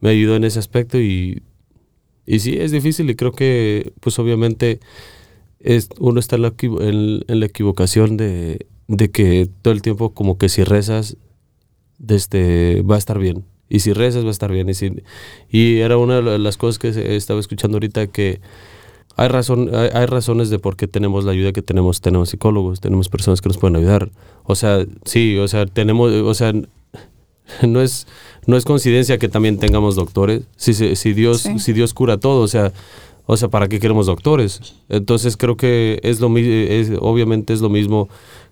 [0.00, 1.42] me ayudó en ese aspecto y,
[2.26, 4.80] y sí, es difícil y creo que pues obviamente
[5.60, 10.38] es, uno está en la, en- la equivocación de, de que todo el tiempo como
[10.38, 11.16] que si rezas
[12.08, 13.44] este, va a estar bien.
[13.68, 14.68] Y si rezas, va a estar bien.
[14.68, 14.92] Y, si,
[15.48, 18.40] y era una de las cosas que estaba escuchando ahorita que
[19.20, 22.00] hay, razón, hay, razones de por qué tenemos la ayuda que tenemos.
[22.00, 24.10] Tenemos psicólogos, tenemos personas que nos pueden ayudar.
[24.44, 26.54] O sea, sí, o sea, tenemos, o sea,
[27.68, 28.06] no es,
[28.46, 30.44] no es coincidencia que también tengamos doctores.
[30.56, 32.72] Si, si, Dios, si Dios cura todo, o sea,
[33.26, 34.74] o sea, ¿para qué queremos doctores?
[34.88, 38.08] Entonces creo que es lo mismo, obviamente es lo mismo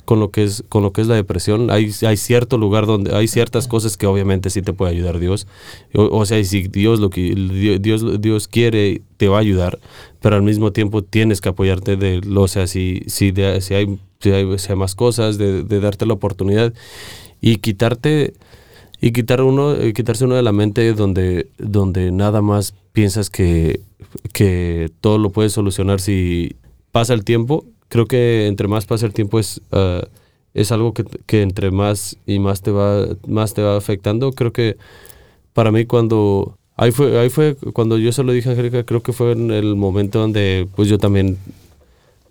[0.09, 3.15] con lo que es con lo que es la depresión hay, hay cierto lugar donde
[3.15, 5.47] hay ciertas cosas que obviamente sí te puede ayudar Dios.
[5.93, 9.79] O, sea si Dios lo que Dios Dios quiere te va a ayudar
[10.23, 13.99] pero al mismo tiempo tienes que apoyarte de lo o sea si si, si, hay,
[14.19, 16.73] si hay, más cosas de, de, darte la oportunidad
[17.43, 18.33] y quitarte
[19.03, 23.83] y quitar uno quitarse uno de la mente donde donde nada más piensas que
[24.33, 26.57] que todo lo puedes solucionar si
[26.93, 30.03] pasa el tiempo creo que entre más pasa el tiempo es, ah,
[30.55, 34.33] es algo que, que, entre más y más te, va, más te va afectando.
[34.33, 34.77] Creo que
[35.53, 36.57] para mí cuando...
[36.77, 39.51] Ahí fue, ahí fue cuando yo se lo dije a Angélica, creo que fue en
[39.51, 41.37] el momento donde pues yo también...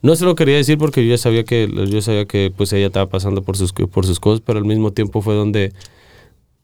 [0.01, 2.87] No se lo quería decir porque yo ya sabía que, yo sabía que pues ella
[2.87, 5.73] estaba pasando por sus, por sus cosas, pero al mismo tiempo fue donde,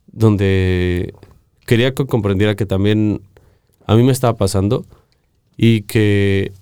[0.06, 1.12] donde
[1.66, 3.20] quería que comprendiera que también
[3.86, 4.86] a mí me estaba pasando
[5.56, 6.52] y que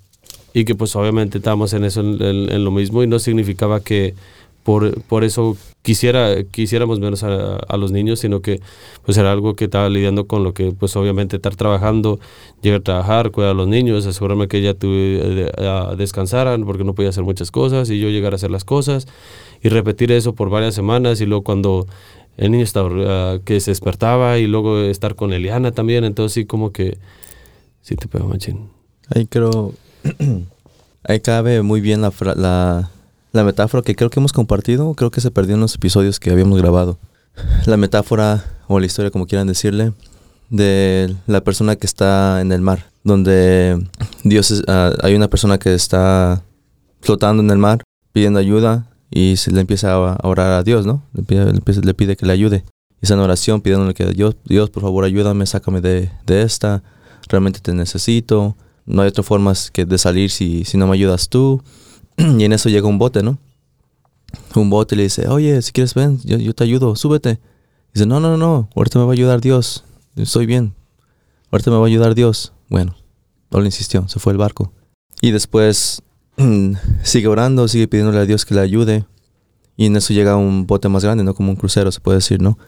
[0.54, 4.14] y que pues obviamente estábamos en eso, en, lo mismo y no significaba que
[4.62, 8.60] por, por eso quisiera, quisiéramos menos a, los niños, sino que
[9.04, 12.20] pues era algo que estaba lidiando con lo que pues obviamente estar trabajando,
[12.62, 16.94] llegar a trabajar, cuidar a los niños, asegurarme que ella tuve, eh, descansaran porque no
[16.94, 19.08] podía hacer muchas cosas y yo llegar a hacer las cosas
[19.62, 21.86] y repetir eso por varias semanas y luego cuando
[22.36, 26.44] el niño estaba, ah, que se despertaba y luego estar con Eliana también, entonces sí
[26.44, 26.98] como que
[27.82, 28.70] sí te pego machín.
[29.14, 29.74] Ahí creo
[31.04, 32.90] Ahí cabe muy bien la, la,
[33.32, 36.30] la, metáfora que creo que hemos compartido, creo que se perdió en los episodios que
[36.30, 36.98] habíamos grabado.
[37.66, 39.92] La metáfora o la historia, como quieran decirle,
[40.50, 43.84] de la persona que está en el mar, donde
[44.22, 46.42] Dios ah, hay una persona que está
[47.00, 51.02] flotando en el mar pidiendo ayuda y se le empieza a orar a Dios, ¿no?
[51.14, 51.22] Le
[51.94, 52.64] pide, que le ayude.
[53.00, 56.82] Y en oración pidiéndole que Dios, Dios, por favor, ayúdame, sácame de, de esta,
[57.28, 61.28] realmente te necesito no hay otra forma que de salir si, si no me ayudas
[61.28, 61.62] tú.
[62.16, 63.38] y en eso llega un bote, ¿no?
[64.54, 67.40] Un bote le dice, oye, si quieres ven, yo, yo te ayudo, súbete.
[67.92, 69.84] dice, no, no, no, ahorita me va a ayudar Dios,
[70.16, 70.74] estoy bien.
[71.50, 72.52] Ahorita me va a ayudar Dios.
[72.68, 72.96] Bueno,
[73.50, 74.72] no le insistió, se fue el barco.
[75.20, 76.02] Y después
[77.02, 79.04] sigue orando, sigue pidiéndole a Dios que le ayude.
[79.76, 81.34] Y en eso llega un bote más grande, ¿no?
[81.34, 82.58] Como un crucero, se puede decir, ¿no?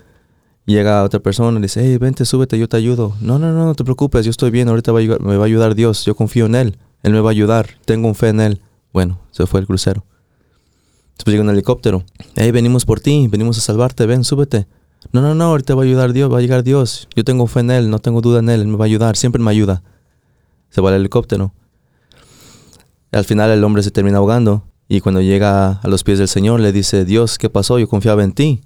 [0.66, 3.14] Llega otra persona y dice, hey, vente, súbete, yo te ayudo.
[3.20, 6.04] No, no, no, no te preocupes, yo estoy bien, ahorita me va a ayudar Dios,
[6.06, 8.62] yo confío en Él, Él me va a ayudar, tengo un fe en Él.
[8.92, 10.06] Bueno, se fue el crucero.
[11.16, 12.04] Después llega un helicóptero.
[12.34, 14.66] Hey, venimos por ti, venimos a salvarte, ven, súbete.
[15.12, 17.08] No, no, no, ahorita va a ayudar Dios, va a llegar Dios.
[17.14, 19.16] Yo tengo fe en Él, no tengo duda en Él, Él me va a ayudar,
[19.16, 19.82] siempre me ayuda.
[20.70, 21.52] Se va el helicóptero.
[23.12, 26.60] Al final el hombre se termina ahogando y cuando llega a los pies del Señor
[26.60, 27.78] le dice, Dios, ¿qué pasó?
[27.78, 28.62] Yo confiaba en ti.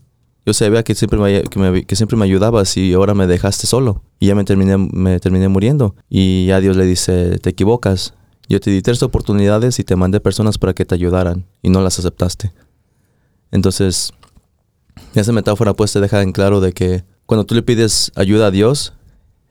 [0.48, 4.02] Yo sabía que siempre me, que, siempre me ayudabas y ahora me dejaste solo.
[4.18, 5.94] Y ya me terminé, me terminé muriendo.
[6.08, 8.14] Y ya Dios le dice, te equivocas.
[8.48, 11.82] Yo te di tres oportunidades y te mandé personas para que te ayudaran y no
[11.82, 12.54] las aceptaste.
[13.50, 14.14] Entonces,
[15.14, 18.50] esa metáfora pues te deja en claro de que cuando tú le pides ayuda a
[18.50, 18.94] Dios,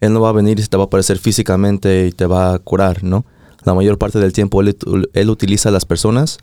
[0.01, 2.57] Él no va a venir y te va a aparecer físicamente y te va a
[2.57, 3.23] curar, ¿no?
[3.65, 4.75] La mayor parte del tiempo Él,
[5.13, 6.39] él utiliza a las personas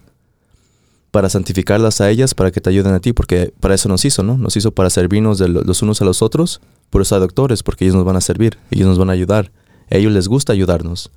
[1.15, 4.25] para santificarlas a ellas, para que te ayuden a ti, porque para eso nos hizo,
[4.25, 4.37] ¿no?
[4.37, 7.85] Nos hizo para servirnos de los unos a los otros, por eso hay doctores, porque
[7.85, 9.53] ellos nos van a servir, ellos nos van a ayudar,
[9.93, 11.13] a ellos les gusta ayudarnos.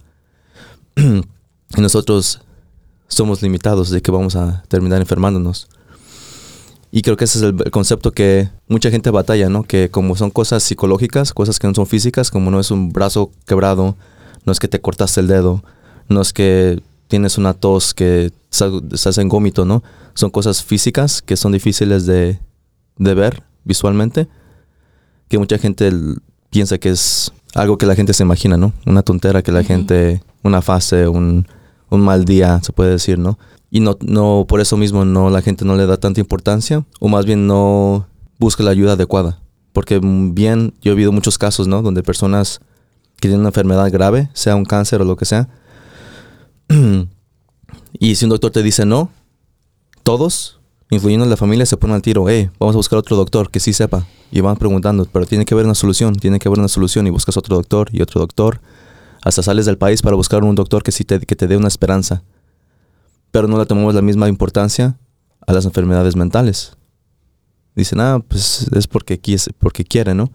[0.98, 2.42] y nosotros
[3.08, 5.68] somos limitados de que vamos a terminar enfermándonos.
[6.92, 9.64] Y creo que ese es el, concepto que mucha gente batalla, ¿no?
[9.64, 13.32] Que como son cosas psicológicas, cosas que no son físicas, como no es un brazo
[13.48, 13.98] quebrado,
[14.46, 15.64] no es que te cortaste el dedo,
[16.08, 19.84] no es que tienes una tos que estás en gómito, ¿no?
[20.14, 22.40] Son cosas físicas que son difíciles de,
[22.98, 24.28] ver visualmente,
[25.28, 25.92] que mucha gente
[26.50, 28.74] piensa que es algo que la gente se imagina, ¿no?
[28.86, 31.48] Una tontera que la gente, una fase, un,
[31.90, 33.38] un, mal día, se puede decir, ¿no?
[33.70, 37.08] Y no, no, por eso mismo no, la gente no le da tanta importancia, o
[37.10, 38.08] más bien no
[38.40, 39.40] busca la ayuda adecuada.
[39.74, 41.82] Porque bien, yo he visto muchos casos, ¿no?
[41.82, 42.62] Donde personas
[43.18, 45.50] que tienen una enfermedad grave, sea un cáncer o lo que sea,
[48.00, 49.12] y si un doctor te dice no,
[50.04, 52.28] todos, incluyendo la familia, se ponen al tiro.
[52.30, 54.06] Hey, vamos a buscar otro doctor que sí sepa.
[54.32, 57.08] Y van preguntando, pero tiene que haber una solución, tiene que haber una solución.
[57.08, 58.62] Y buscas otro doctor y otro doctor.
[59.24, 61.68] Hasta sales del país para buscar un doctor que sí te, que te dé una
[61.68, 62.24] esperanza.
[63.32, 64.98] Pero no le tomamos la misma importancia
[65.46, 66.78] a las enfermedades mentales.
[67.76, 69.20] Dicen, ah, pues es porque,
[69.60, 70.32] porque quiere, ¿no?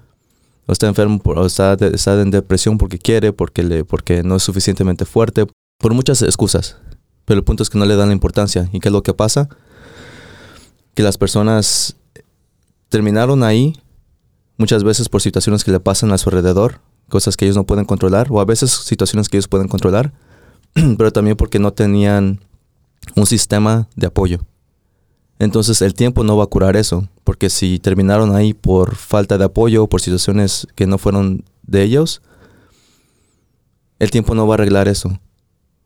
[0.66, 1.76] O está enfermo, o está,
[2.20, 5.46] en depresión porque quiere, porque, porque no es suficientemente fuerte,
[5.82, 6.78] por muchas excusas.
[7.26, 8.70] Pero el punto es que no le dan la importancia.
[8.72, 9.50] ¿Y qué es lo que pasa?
[10.94, 11.96] Que las personas
[12.88, 13.76] terminaron ahí
[14.56, 17.84] muchas veces por situaciones que le pasan a su alrededor, cosas que ellos no pueden
[17.84, 20.12] controlar, o a veces situaciones que ellos pueden controlar,
[20.96, 22.40] pero también porque no tenían
[23.16, 24.40] un sistema de apoyo.
[25.38, 29.44] Entonces el tiempo no va a curar eso, porque si terminaron ahí por falta de
[29.44, 32.22] apoyo o por situaciones que no fueron de ellos,
[33.98, 35.18] el tiempo no va a arreglar eso.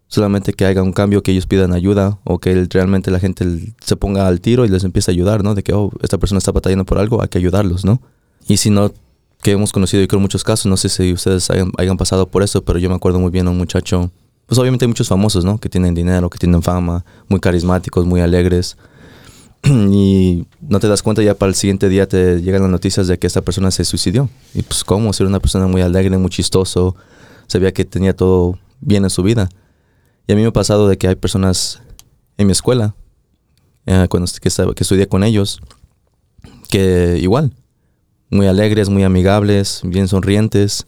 [0.09, 3.45] Solamente que haya un cambio, que ellos pidan ayuda o que el- realmente la gente
[3.45, 5.55] l- se ponga al tiro y les empiece a ayudar, ¿no?
[5.55, 8.01] De que, oh, esta persona está batallando por algo, hay que ayudarlos, ¿no?
[8.47, 8.93] Y si no,
[9.43, 12.43] que hemos conocido yo creo muchos casos, no sé si ustedes hayan, hayan pasado por
[12.45, 14.11] eso, pero yo me acuerdo muy bien a un muchacho,
[14.47, 15.59] pues obviamente hay muchos famosos, ¿no?
[15.59, 18.77] Que tienen dinero, que tienen fama, muy carismáticos, muy alegres.
[19.65, 23.19] y no te das cuenta ya para el siguiente día te llegan las noticias de
[23.19, 24.29] que esta persona se suicidió.
[24.55, 26.95] Y pues cómo, si era una persona muy alegre, muy chistoso,
[27.49, 29.49] sabía que tenía todo bien en su vida.
[30.27, 31.81] Y a mí me ha pasado de que hay personas
[32.37, 32.95] en mi escuela,
[33.87, 35.61] eh, cuando que, que estudié con ellos,
[36.69, 37.53] que igual,
[38.31, 40.87] muy alegres, muy amigables, bien sonrientes,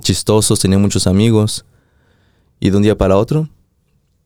[0.00, 1.64] chistosos, tenían muchos amigos.
[2.58, 3.48] Y de un día para otro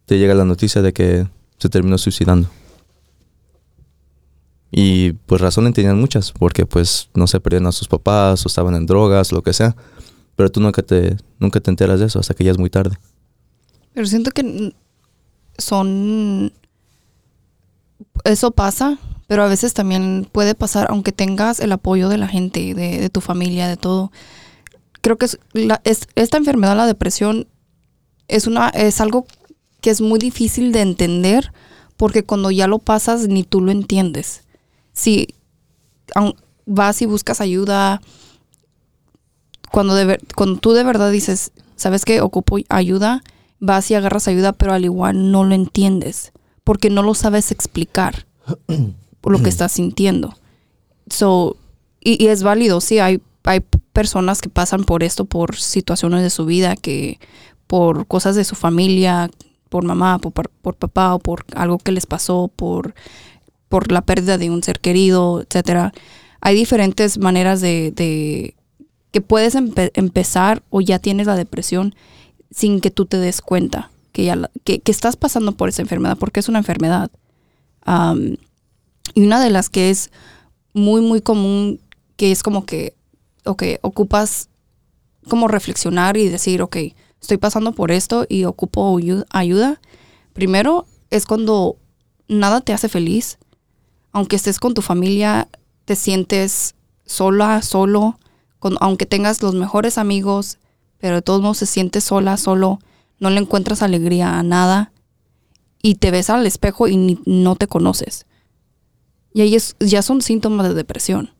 [0.06, 1.26] te llega la noticia de que
[1.58, 2.48] se terminó suicidando.
[4.70, 8.74] Y pues razones tenían muchas, porque pues no se perdieron a sus papás o estaban
[8.74, 9.76] en drogas, lo que sea.
[10.34, 12.98] Pero tú nunca te, nunca te enteras de eso hasta que ya es muy tarde.
[13.94, 14.74] Pero siento que
[15.56, 16.52] son...
[18.24, 22.74] Eso pasa, pero a veces también puede pasar, aunque tengas el apoyo de la gente,
[22.74, 24.10] de, de tu familia, de todo.
[25.00, 25.38] Creo que es,
[26.14, 27.46] esta enfermedad, la depresión,
[28.28, 29.26] es, una, es algo
[29.80, 31.52] que es muy difícil de entender
[31.96, 34.42] porque cuando ya lo pasas ni tú lo entiendes.
[34.92, 35.28] Si
[36.66, 38.00] vas y buscas ayuda,
[39.70, 42.20] cuando, de ver- cuando tú de verdad dices, ¿sabes qué?
[42.22, 43.22] Ocupo ayuda,
[43.64, 46.32] vas y agarras ayuda, pero al igual no lo entiendes,
[46.64, 48.26] porque no lo sabes explicar
[49.22, 50.34] lo que estás sintiendo.
[51.08, 51.56] So,
[52.00, 53.60] y, es válido, sí, hay, hay
[53.92, 57.18] personas que pasan por esto, por situaciones de su vida, que
[57.66, 59.30] por cosas de su familia,
[59.68, 62.94] por mamá, por, por papá, o por algo que les pasó, por,
[63.68, 65.92] por la pérdida de un ser querido, etcétera.
[66.40, 68.54] Hay diferentes maneras de, de
[69.10, 71.94] que puedes empe- empezar o ya tienes la depresión
[72.54, 76.16] sin que tú te des cuenta que, ya la- que, estás pasando por esa enfermedad,
[76.18, 77.10] porque es una enfermedad.
[79.14, 80.10] Y una de las que es
[80.72, 81.80] muy, muy común,
[82.16, 82.94] que es como que,
[83.44, 84.48] ok, ocupas
[85.28, 86.76] como reflexionar y decir, ok,
[87.20, 89.80] estoy pasando por esto y ocupo ayu- ayuda.
[90.32, 91.76] Primero es cuando
[92.28, 93.38] nada te hace feliz,
[94.12, 95.48] aunque estés con tu familia,
[95.84, 98.18] te sientes sola, solo,
[98.58, 100.58] con- aunque tengas los mejores amigos,
[101.04, 102.78] pero de todos modos se sientes sola, solo,
[103.18, 104.90] no le encuentras alegría a nada
[105.82, 108.24] y te ves al espejo y no te conoces.
[109.34, 111.30] Y ahí es- ya son síntomas de depresión.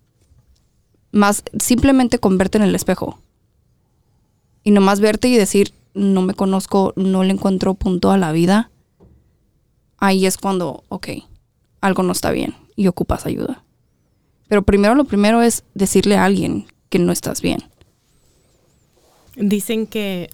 [1.12, 3.20] Más simplemente con verte en el espejo.
[4.64, 8.70] Y nomás verte y decir, no me conozco, no le encuentro punto a la vida.
[9.96, 11.08] Ahí es cuando, ok,
[11.80, 13.64] algo no está bien y ocupas ayuda.
[14.46, 17.60] Pero primero lo primero es decirle a alguien que no estás bien.
[19.36, 20.30] Dicen que,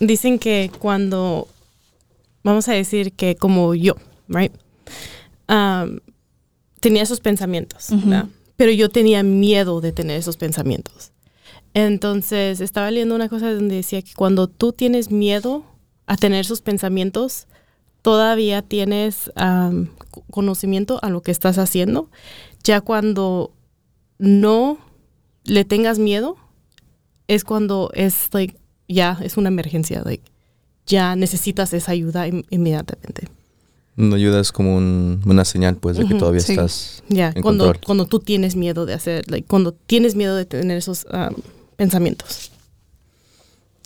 [0.00, 1.48] dicen que cuando,
[2.42, 3.94] vamos a decir que como yo,
[4.28, 4.52] right?
[5.48, 6.00] Um,
[6.80, 7.88] tenía esos pensamientos,
[8.56, 11.12] pero yo tenía miedo de tener esos pensamientos.
[11.74, 15.64] Entonces, estaba leyendo una cosa donde decía que cuando tú tienes miedo
[16.06, 17.46] a tener esos pensamientos,
[18.00, 22.10] todavía tienes um, co- conocimiento a lo que estás haciendo.
[22.62, 23.50] Ya cuando
[24.18, 24.78] no
[25.44, 26.36] le tengas miedo,
[27.28, 28.56] es cuando es like
[28.88, 30.22] ya es una emergencia, like
[30.86, 33.28] ya necesitas esa ayuda in- inmediatamente.
[33.96, 36.52] Una ayuda es como un- una señal, pues, de que todavía sí.
[36.52, 37.84] estás Ya, cuando control.
[37.86, 41.34] cuando tú tienes miedo de hacer, like cuando tienes miedo de tener esos um,
[41.76, 42.50] pensamientos.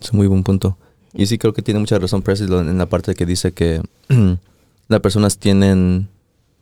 [0.00, 0.76] Es un muy buen punto.
[1.14, 3.82] Y sí creo que tiene mucha razón Presley en la parte que dice que
[4.88, 6.08] las personas tienen,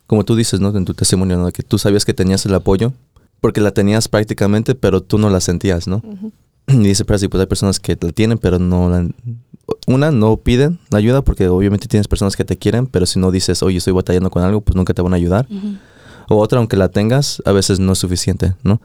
[0.07, 0.77] como tú dices, ¿no?
[0.77, 1.51] En tu testimonio, ¿no?
[1.53, 2.93] Que tú sabías que tenías el apoyo,
[3.41, 6.03] porque la tenías prácticamente, pero tú no la sentías, ¿no?
[6.69, 9.07] Y dice Presley, pues hay personas que la tienen, pero no la...
[9.89, 13.31] Una, no piden la ayuda, porque obviamente tienes personas que te quieren, pero si no
[13.33, 15.47] dices, oye, estoy batallando con algo, pues nunca te van a ayudar.
[16.29, 18.81] O otra, aunque la tengas, a veces no es suficiente, ¿no?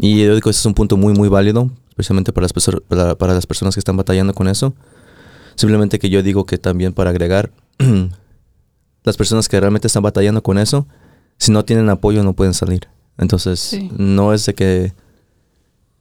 [0.00, 2.52] Y yo digo que ese es un punto muy, muy válido, especialmente para las,
[2.88, 4.74] para, para las personas que están batallando con eso.
[5.56, 7.52] Simplemente que yo digo que también para agregar,
[9.04, 10.86] las personas que realmente están batallando con eso,
[11.38, 12.88] si no tienen apoyo no pueden salir.
[13.18, 13.90] Entonces, Sí.
[13.96, 14.92] no es de que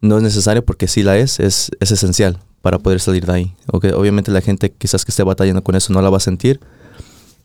[0.02, 3.56] no es necesario porque sí la es, es, es esencial para poder salir de ahí.
[3.72, 6.60] Ok, Obviamente la gente quizás que esté batallando con eso no la va a sentir,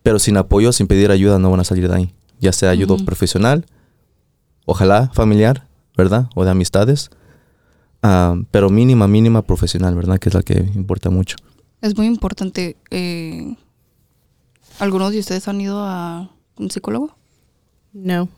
[0.03, 2.15] pero sin apoyo, sin pedir ayuda, no van a salir de ahí.
[2.41, 3.05] Ya sea ayuda Ujú.
[3.05, 3.67] profesional,
[4.67, 6.29] ojalá familiar, ¿verdad?
[6.35, 7.11] O de amistades,
[8.03, 10.19] ah, pero mínima, mínima profesional, ¿verdad?
[10.19, 11.37] Que es la que importa mucho.
[11.81, 12.77] Es muy importante.
[12.91, 13.55] eh,
[14.79, 17.17] ¿Algunos de ustedes han ido a un psicólogo?
[17.95, 18.29] No.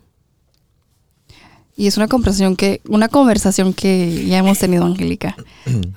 [1.79, 5.37] Y es una conversación que, una conversación que ya hemos tenido, Angélica.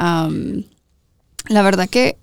[1.50, 2.18] La verdad que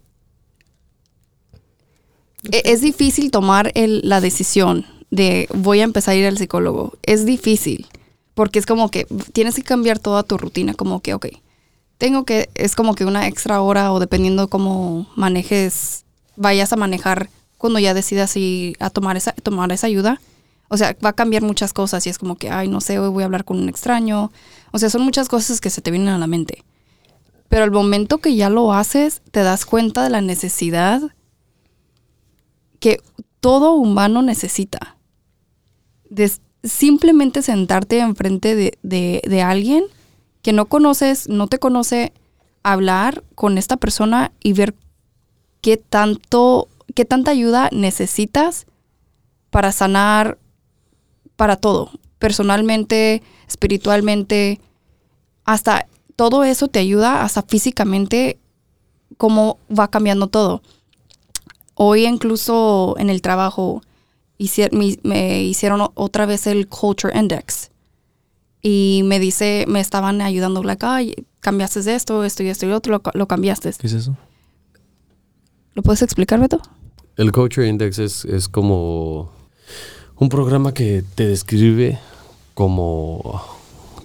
[2.53, 6.93] e- es difícil tomar el- la decisión de voy a empezar a ir al psicólogo.
[7.03, 7.87] Es difícil.
[8.35, 10.75] Porque es como que tienes que cambiar toda tu rutina.
[10.75, 11.27] Como que, ok,
[11.99, 16.05] tengo que, es como que una extra hora o dependiendo cómo manejes,
[16.37, 20.21] vayas a manejar cuando ya decidas ir a tomar esa, tomar esa ayuda.
[20.69, 23.09] O sea, va a cambiar muchas cosas y es como que, ay, no sé, hoy
[23.09, 24.31] voy a hablar con un extraño.
[24.71, 26.65] O sea, son muchas cosas que se te vienen a la mente.
[27.49, 31.01] Pero al momento que ya lo haces, te das cuenta de la necesidad
[32.81, 33.01] que
[33.41, 34.99] todo humano necesita.
[36.11, 36.31] De
[36.63, 39.85] simplemente sentarte enfrente de, de, de alguien
[40.43, 42.13] que no conoces, no te conoce,
[42.63, 44.75] hablar con esta persona y ver
[45.61, 48.67] qué tanto, qué tanta ayuda necesitas
[49.51, 50.39] para sanar
[51.39, 54.61] para todo, personalmente, espiritualmente,
[55.45, 55.87] hasta
[56.17, 58.41] todo eso te ayuda, hasta físicamente,
[59.17, 60.63] cómo va cambiando todo.
[61.77, 63.83] Hoy incluso en el trabajo
[64.73, 67.71] me hicieron otra vez el Culture Index
[68.61, 73.01] y me dice, me estaban ayudando, like, ay, cambiaste esto, esto y esto y otro,
[73.15, 73.73] lo cambiaste.
[73.79, 74.17] ¿Qué es eso?
[75.75, 76.61] ¿Lo puedes explicar, Beto?
[77.15, 79.38] El Culture Index es, es como
[80.19, 81.99] un programa que te describe
[82.55, 83.41] como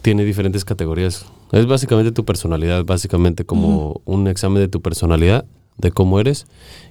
[0.01, 1.26] tiene diferentes categorías.
[1.51, 5.45] Es básicamente tu personalidad, básicamente como un examen de tu personalidad,
[5.78, 6.45] de cómo eres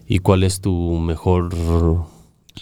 [0.06, 1.50] y cuál es tu mejor...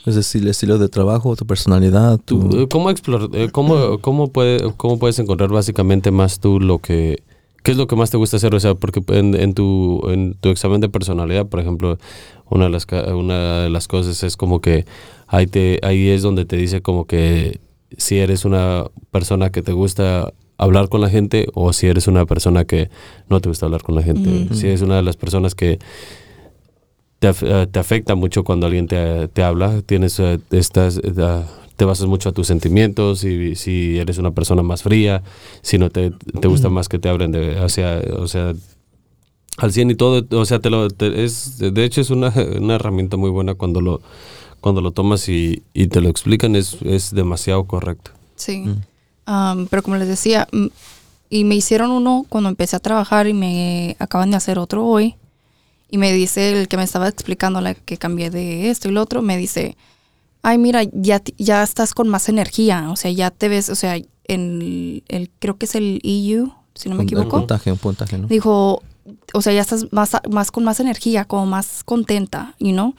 [0.07, 2.49] Es decir, el estilo de trabajo, tu personalidad, tu...
[2.49, 6.79] tu- eh, ¿Cómo, explor- eh, cómo, cómo, puede, ¿Cómo puedes encontrar básicamente más tú lo
[6.79, 7.23] que...
[7.63, 8.55] ¿Qué es lo que más te gusta hacer?
[8.55, 11.99] O sea, porque en, en tu, en tu examen de personalidad, por ejemplo,
[12.51, 14.85] una de las, una de las cosas es como que
[15.27, 17.61] ahí, te, ahí es donde te dice como que
[17.97, 22.27] si eres una persona que te gusta hablar con la gente o si eres una
[22.27, 22.91] persona que
[23.29, 24.29] no te gusta hablar con la gente.
[24.29, 24.55] Mm.
[24.55, 25.79] Si eres una de las personas que
[27.19, 31.13] te, eh, te afecta mucho cuando alguien te, te habla, tienes, eh, estás, eh,
[31.77, 35.23] te basas mucho a tus sentimientos, y si eres una persona más fría,
[35.63, 38.55] si no te, te gusta más que te hablen de, hacia, o sea,
[39.61, 42.75] al 100 y todo, o sea, te lo, te- es, de hecho es una, una
[42.77, 44.01] herramienta muy buena cuando lo,
[44.61, 48.11] cuando lo tomas y, y te lo explican, es, es demasiado correcto.
[48.37, 48.65] Sí.
[49.27, 50.67] Um, pero como les decía, mm,
[51.31, 55.15] y me hicieron uno cuando empecé a trabajar y me acaban de hacer otro hoy.
[55.93, 59.03] Y me dice el que me estaba explicando la que cambié de esto y lo
[59.03, 59.77] otro, me dice,
[60.43, 62.91] ay, mira, ya, ya estás con más energía.
[62.91, 66.89] O sea, ya te ves, o sea, en el, creo que es el EU, si
[66.89, 67.39] no me Un equivoco.
[67.39, 68.29] puntaje, un puntaje, ¿no?
[68.29, 68.83] Dijo,
[69.33, 72.95] o sea, ya estás más, más con más energía, como más contenta, you know?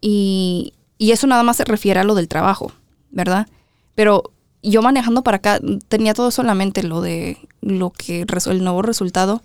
[0.00, 2.72] Y, y eso nada más se refiere a lo del trabajo,
[3.10, 3.46] ¿verdad?
[3.94, 4.32] Pero
[4.62, 8.64] yo manejando para acá tenía todo eso en la mente, lo de lo que el
[8.64, 9.42] nuevo resultado.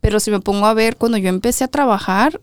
[0.00, 2.40] Pero si me pongo a ver, cuando yo empecé a trabajar,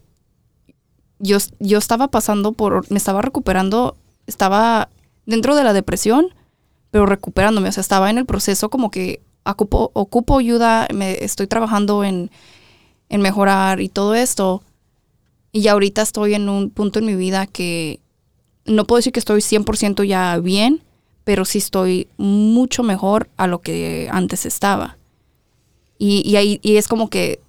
[1.20, 3.98] yo, yo estaba pasando por, me estaba recuperando,
[4.28, 4.90] estaba
[5.26, 6.34] dentro de la depresión,
[6.92, 11.48] pero recuperándome, o sea, estaba en el proceso como que ocupo, ocupo ayuda, me estoy
[11.48, 12.30] trabajando en,
[13.10, 14.64] en mejorar y todo esto.
[15.52, 18.00] Y ahorita estoy en un punto en mi vida que
[18.66, 20.84] no puedo decir que estoy 100% ya bien,
[21.24, 24.98] pero sí estoy mucho mejor a lo que antes estaba.
[25.98, 27.40] Y, y, ahí, y es como que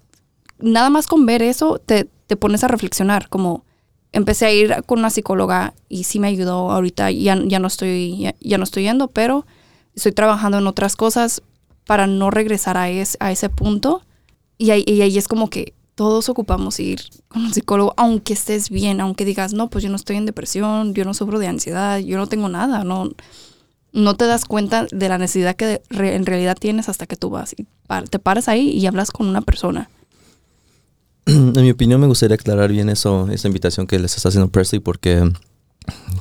[0.59, 3.65] nada más con ver eso te, te pones a reflexionar, como
[4.13, 8.33] empecé a ir con una psicóloga y sí me ayudó ahorita, ya, ya, no, estoy,
[8.41, 9.47] ya no estoy yendo, pero
[9.95, 11.43] estoy trabajando en otras cosas
[11.87, 14.03] para no regresar a, es, a ese punto.
[14.59, 18.71] Y ahí, y ahí es como que todos ocupamos ir con un psicólogo, aunque estés
[18.71, 21.99] bien, aunque digas, no, pues yo no estoy en depresión, yo no sufro de ansiedad,
[21.99, 23.11] yo no tengo nada, no,
[23.93, 27.31] no te das cuenta de la necesidad que re- en realidad tienes hasta que tú
[27.31, 27.67] vas y
[28.11, 29.89] te paras ahí y hablas con una persona.
[31.27, 34.81] En mi opinión me gustaría aclarar bien eso, esa invitación que les está haciendo Presley,
[34.81, 35.31] porque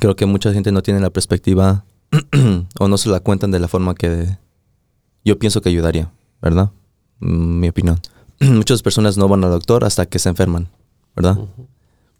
[0.00, 1.84] creo que mucha gente no tiene la perspectiva
[2.78, 4.36] o no se la cuentan de la forma que
[5.24, 6.10] yo pienso que ayudaría,
[6.42, 6.70] ¿verdad?
[7.20, 8.00] Mm, Mi opinión.
[8.40, 10.68] Muchas personas no van al doctor hasta que se enferman,
[11.16, 11.38] ¿verdad?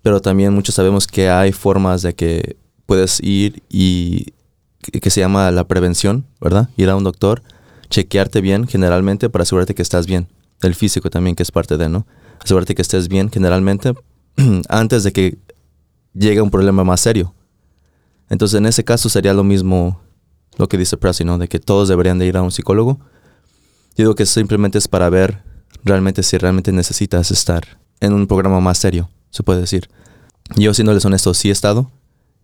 [0.03, 2.57] Pero también muchos sabemos que hay formas de que
[2.87, 4.33] puedes ir y
[4.81, 6.71] que, se llama la prevención, ¿verdad?
[6.77, 7.43] Ir a un doctor,
[7.91, 10.29] chequearte bien generalmente para asegurarte que estás bien.
[10.63, 12.07] El físico también, que es parte de, ¿no?
[12.43, 13.95] Asegurarte que estés bien generalmente
[14.69, 15.39] antes de que
[16.15, 17.35] llegue un problema más serio.
[18.31, 20.01] Entonces, en ese caso sería lo mismo
[20.57, 21.39] lo que dice Pressy, ¿no?
[21.39, 22.99] De que todos deberían de ir a un psicólogo.
[23.97, 25.43] Yo digo que simplemente es para ver
[25.85, 29.89] realmente si realmente necesitas estar en un programa más serio, se puede decir.
[30.57, 31.91] Yo, siéndoles honesto, sí he estado.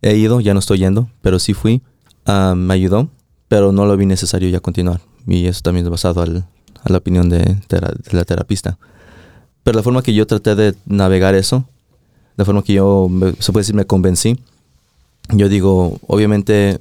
[0.02, 1.82] He ido, ya no estoy yendo, pero sí fui.
[2.26, 3.08] Ah, me ayudó,
[3.48, 5.00] pero no lo vi necesario ya continuar.
[5.26, 6.44] Y eso también es basado al-
[6.82, 7.80] a la opinión de, de
[8.10, 8.78] la terapista.
[9.62, 11.64] Pero la forma que yo traté de navegar eso,
[12.36, 14.38] la forma que yo, me- se puede decir, me convencí,
[15.30, 16.80] yo digo, obviamente,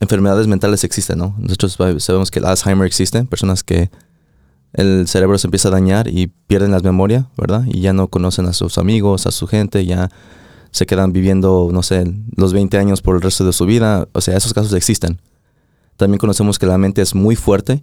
[0.00, 1.34] enfermedades mentales existen, ¿no?
[1.38, 3.90] Nosotros sa- sabemos que el Alzheimer existe, personas que
[4.74, 7.64] el cerebro se empieza a dañar y pierden la memoria, ¿verdad?
[7.66, 10.10] Y ya no conocen a sus amigos, a su gente, ya
[10.72, 12.04] se quedan viviendo, no sé,
[12.36, 14.08] los 20 años por el resto de su vida.
[14.12, 15.20] O sea, esos casos existen.
[15.96, 17.82] También conocemos que la mente es muy fuerte,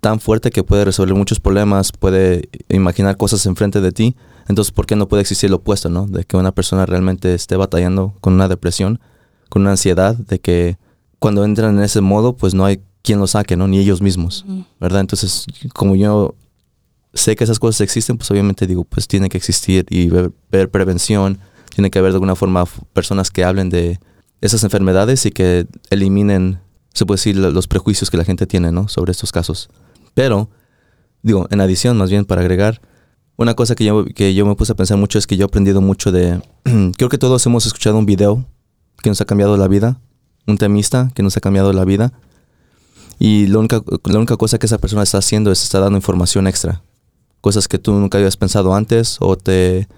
[0.00, 4.16] tan fuerte que puede resolver muchos problemas, puede imaginar cosas enfrente de ti.
[4.48, 6.06] Entonces, ¿por qué no puede existir lo opuesto, no?
[6.06, 9.00] De que una persona realmente esté batallando con una depresión,
[9.48, 10.76] con una ansiedad, de que
[11.18, 13.66] cuando entran en ese modo, pues no hay quien lo saque, ¿no?
[13.68, 14.44] Ni ellos mismos,
[14.80, 15.00] ¿verdad?
[15.00, 16.34] Entonces, como yo
[17.14, 20.70] sé que esas cosas existen, pues obviamente digo, pues tiene que existir y ver, ver
[20.70, 21.38] prevención,
[21.74, 23.98] tiene que haber de alguna forma personas que hablen de
[24.40, 26.58] esas enfermedades y que eliminen,
[26.92, 28.88] se puede decir, lo- los prejuicios que la gente tiene, ¿no?
[28.88, 29.70] Sobre estos casos.
[30.14, 30.50] Pero,
[31.22, 32.80] digo, en adición, más bien para agregar,
[33.36, 35.48] una cosa que yo, que yo me puse a pensar mucho es que yo he
[35.48, 36.40] aprendido mucho de,
[36.98, 38.44] creo que todos hemos escuchado un video
[39.02, 40.00] que nos ha cambiado la vida,
[40.46, 42.12] un temista que nos ha cambiado la vida.
[43.18, 46.82] Y la única, cosa que esa persona está haciendo es está dando información extra.
[47.40, 49.88] Cosas que tú nunca habías pensado antes o te,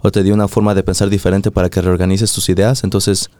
[0.00, 2.82] o te dio una forma de pensar diferente para que reorganices tus ideas.
[2.82, 3.30] Entonces,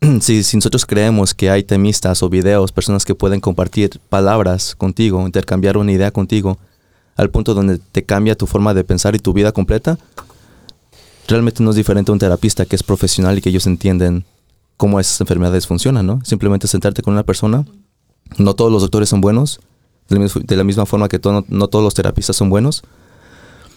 [0.20, 5.26] si, si nosotros creemos que hay temistas o videos, personas que pueden compartir palabras contigo,
[5.26, 6.58] intercambiar una idea contigo,
[7.16, 9.98] al punto donde te cambia tu forma de pensar y tu vida completa,
[11.28, 14.24] realmente no es diferente a un terapista que es profesional y que ellos entienden
[14.76, 16.20] cómo esas enfermedades funcionan, ¿no?
[16.24, 17.64] Simplemente sentarte con una persona.
[18.38, 19.60] No todos los doctores son buenos,
[20.08, 22.82] de la, misma forma que no, no todos los terapistas son buenos,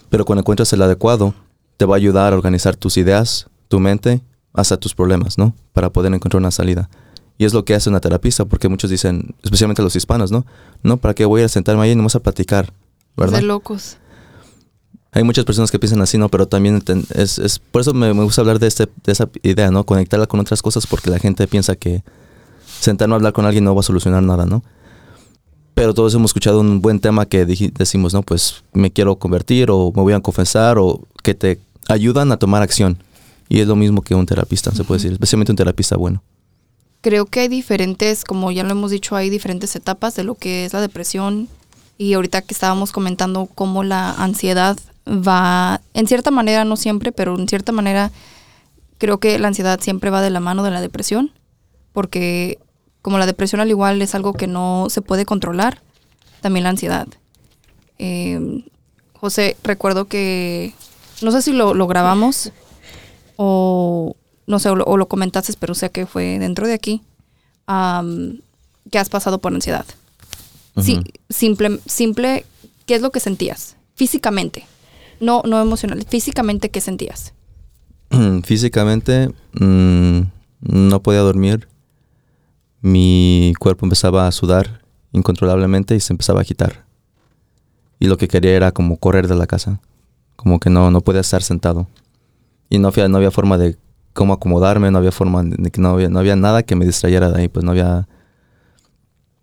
[0.09, 1.33] pero cuando encuentras el adecuado,
[1.77, 4.21] te va a ayudar a organizar tus ideas, tu mente,
[4.53, 5.53] hasta tus problemas, ¿no?
[5.73, 6.89] Para poder encontrar una salida.
[7.37, 10.45] Y es lo que hace una terapista, porque muchos dicen, especialmente los hispanos, ¿no?
[10.83, 12.73] No, ¿para qué voy a sentarme ahí y nomás a platicar?
[13.15, 13.39] ¿Verdad?
[13.39, 13.97] De locos.
[15.11, 16.29] Hay muchas personas que piensan así, ¿no?
[16.29, 16.83] Pero también
[17.13, 19.85] es, es por eso me, me gusta hablar de, este, de esa idea, ¿no?
[19.85, 22.03] Conectarla con otras cosas porque la gente piensa que
[22.79, 24.63] sentarme a hablar con alguien no va a solucionar nada, ¿no?
[25.73, 28.23] Pero todos hemos escuchado un buen tema que decimos, ¿no?
[28.23, 32.63] Pues me quiero convertir o me voy a confesar o que te ayudan a tomar
[32.63, 32.97] acción.
[33.49, 36.23] Y es lo mismo que un terapista, se puede decir, especialmente un terapista bueno.
[37.01, 40.65] Creo que hay diferentes, como ya lo hemos dicho, hay diferentes etapas de lo que
[40.65, 41.47] es la depresión.
[41.97, 47.37] Y ahorita que estábamos comentando cómo la ansiedad va, en cierta manera, no siempre, pero
[47.37, 48.11] en cierta manera,
[48.97, 51.31] creo que la ansiedad siempre va de la mano de la depresión.
[51.93, 52.59] Porque
[53.07, 55.79] como la depresión al igual es algo que no se puede controlar,
[56.41, 57.07] también la ansiedad.
[57.99, 58.65] Eh,
[59.13, 60.73] José, recuerdo que,
[61.21, 62.51] no sé si lo, lo grabamos
[63.37, 67.01] o no sé, o lo, o lo comentaste, pero sé que fue dentro de aquí,
[67.65, 68.41] am,
[68.91, 69.85] que has pasado por ansiedad.
[70.81, 70.99] Sí,
[71.29, 72.45] simple, simple,
[72.87, 73.77] ¿qué es lo que sentías?
[73.95, 74.67] Físicamente,
[75.21, 77.31] no, no emocional, físicamente, ¿qué sentías?
[78.43, 80.23] Físicamente mm,
[80.59, 81.69] no podía dormir.
[82.81, 86.85] Mi cuerpo empezaba a sudar incontrolablemente y se empezaba a agitar.
[87.99, 89.81] Y lo que quería era como correr de la casa.
[90.35, 91.87] Como que no, no podía estar sentado.
[92.69, 93.77] Y no no había forma de
[94.13, 97.41] cómo acomodarme, no había forma de no había, no había nada que me distrayera de
[97.41, 97.47] ahí.
[97.47, 98.07] Pues no había...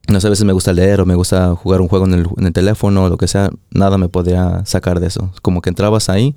[0.07, 2.27] No sé, a veces me gusta leer o me gusta jugar un juego en el,
[2.37, 3.51] en el teléfono o lo que sea.
[3.71, 5.33] Nada me podía sacar de eso.
[5.43, 6.37] Como que entrabas ahí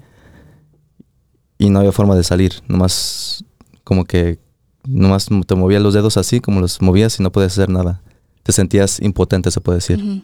[1.57, 2.53] y no había forma de salir.
[2.67, 3.43] Nomás
[3.83, 4.39] como que
[4.85, 8.01] nomás te movías los dedos así como los movías y no podías hacer nada.
[8.43, 10.23] Te sentías impotente, se puede decir.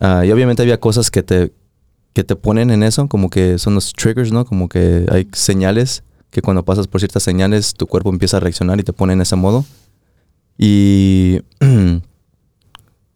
[0.00, 1.52] Ah, y obviamente había cosas que te,
[2.12, 4.44] que te ponen en eso, como que son los triggers, ¿no?
[4.44, 8.80] Como que hay señales que cuando pasas por ciertas señales tu cuerpo empieza a reaccionar
[8.80, 9.64] y te pone en ese modo.
[10.58, 11.40] Y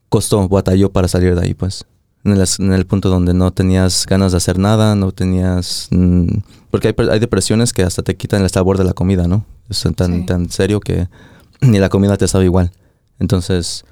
[0.09, 1.87] costó, batalló para salir de ahí, pues.
[2.25, 5.89] En el, en el punto donde no tenías ganas de hacer nada, no tenías...
[5.91, 6.27] mm,
[6.71, 9.45] porque hay, hay depresiones que hasta te quitan el sabor de la comida, ¿no?
[9.71, 10.27] Es tan, Sí.
[10.27, 11.09] tan serio que
[11.63, 12.73] ni la comida te sabe igual.
[13.19, 13.85] Entonces,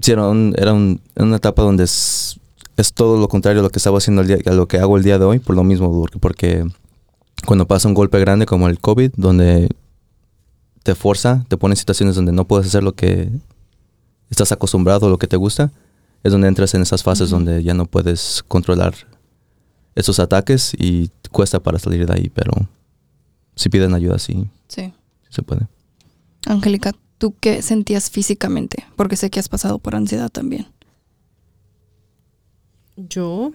[0.00, 2.38] sí, era, un- era un- una etapa donde es,
[2.76, 4.96] es todo lo contrario a lo que estaba haciendo el día, a lo que hago
[4.96, 6.64] el día de hoy, por lo mismo, porque, porque
[7.46, 9.68] cuando pasa un golpe grande como el COVID, donde
[10.84, 13.28] te fuerza, te pone en situaciones donde no puedes hacer lo que
[14.30, 15.72] estás acostumbrado, lo que te gusta,
[16.22, 18.94] es donde entras en esas fases donde ya no puedes controlar
[19.94, 22.52] esos ataques y cuesta para salir de ahí, pero
[23.56, 24.92] si piden ayuda, sí, Sí.
[25.22, 25.66] sí se puede.
[26.46, 28.84] Angélica, ¿tú qué sentías físicamente?
[28.96, 30.66] Porque sé que has pasado por ansiedad también.
[32.96, 33.52] Yo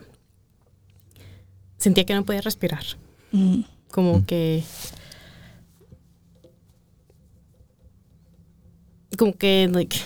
[1.77, 2.83] sentía que no podía respirar.
[3.31, 3.61] Mm,
[3.91, 4.63] Como que.
[9.17, 9.97] Como que, like.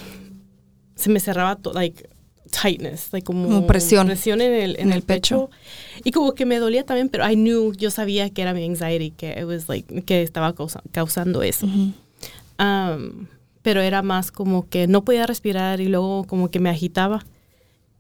[0.96, 2.08] Se me cerraba todo, like.
[2.50, 4.08] Tightness, like como, Como presión.
[4.08, 5.50] presión en el, en En el el pecho.
[5.50, 6.02] pecho.
[6.04, 9.12] Y como que me dolía también, pero I knew, yo sabía que era mi anxiety,
[9.12, 11.66] que it was like, que estaba causa- causando eso.
[11.68, 13.28] Um,
[13.62, 17.26] pero era más como que no podía respirar y luego como que me agitaba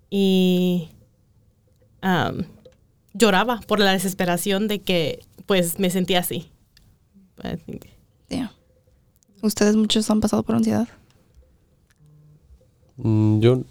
[0.10, 0.90] y
[2.04, 2.44] um,
[3.14, 6.50] lloraba por la desesperación de que pues me sentía así.
[7.44, 7.88] I think-
[8.30, 8.52] Yeah.
[9.42, 10.88] ¿Ustedes muchos han pasado por ansiedad?
[12.98, 13.64] Mm, yo,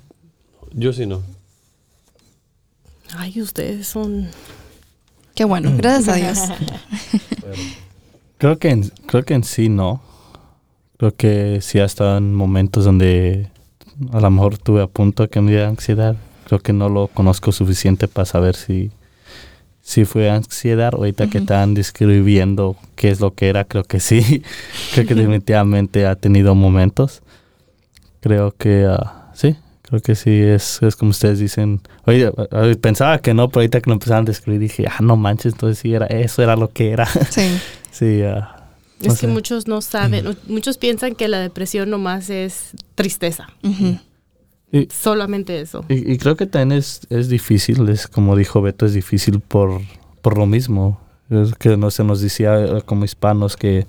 [0.73, 1.23] yo sí no.
[3.17, 4.29] Ay, ustedes son...
[5.35, 6.39] Qué bueno, gracias a Dios.
[8.39, 10.01] Creo que en, creo que en sí no.
[10.97, 13.51] Creo que sí ha estado en momentos donde
[14.13, 16.17] a lo mejor tuve a punto que me diera ansiedad.
[16.47, 18.93] Creo que no lo conozco suficiente para saber si,
[19.83, 20.95] si fue ansiedad.
[20.95, 21.45] Ahorita que Ujú.
[21.45, 24.43] están describiendo qué es lo que era, creo que sí.
[24.95, 27.23] creo que definitivamente ha tenido momentos.
[28.21, 29.57] Creo que ah, sí,
[29.89, 31.81] creo que sí, es, es como ustedes dicen.
[32.07, 35.17] Oye, eh, pensaba que no, pero ahorita que lo empezaron a describir dije, ah, no
[35.17, 37.07] manches, entonces sí, era, eso era lo que era.
[37.31, 37.59] Sí.
[37.91, 38.55] sí, ah,
[39.03, 43.49] Es que muchos no saben, muchos piensan que la depresión nomás es tristeza,
[44.71, 45.85] y, solamente eso.
[45.89, 49.81] y- y creo que también es, es difícil, es como dijo Beto, es difícil por,
[50.21, 51.01] por lo mismo.
[51.31, 53.87] Es que no se nos decía eh, como hispanos que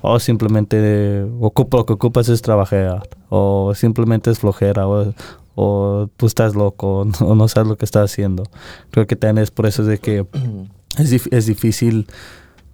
[0.00, 5.12] o simplemente ocupa, lo que ocupas es trabajar, o simplemente es flojera, o,
[5.60, 8.44] o tú estás loco, o no sabes lo que estás haciendo.
[8.92, 10.24] Creo que también es por eso de que
[10.98, 12.06] es, es difícil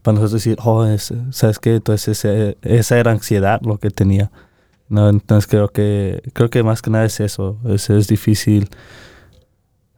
[0.03, 1.77] para nosotros decir, oh, es- ¿sabes qué?
[1.77, 4.31] Entonces ese- esa era ansiedad lo que tenía.
[4.91, 8.69] No, entonces creo que creo que más que nada es eso, es, es difícil.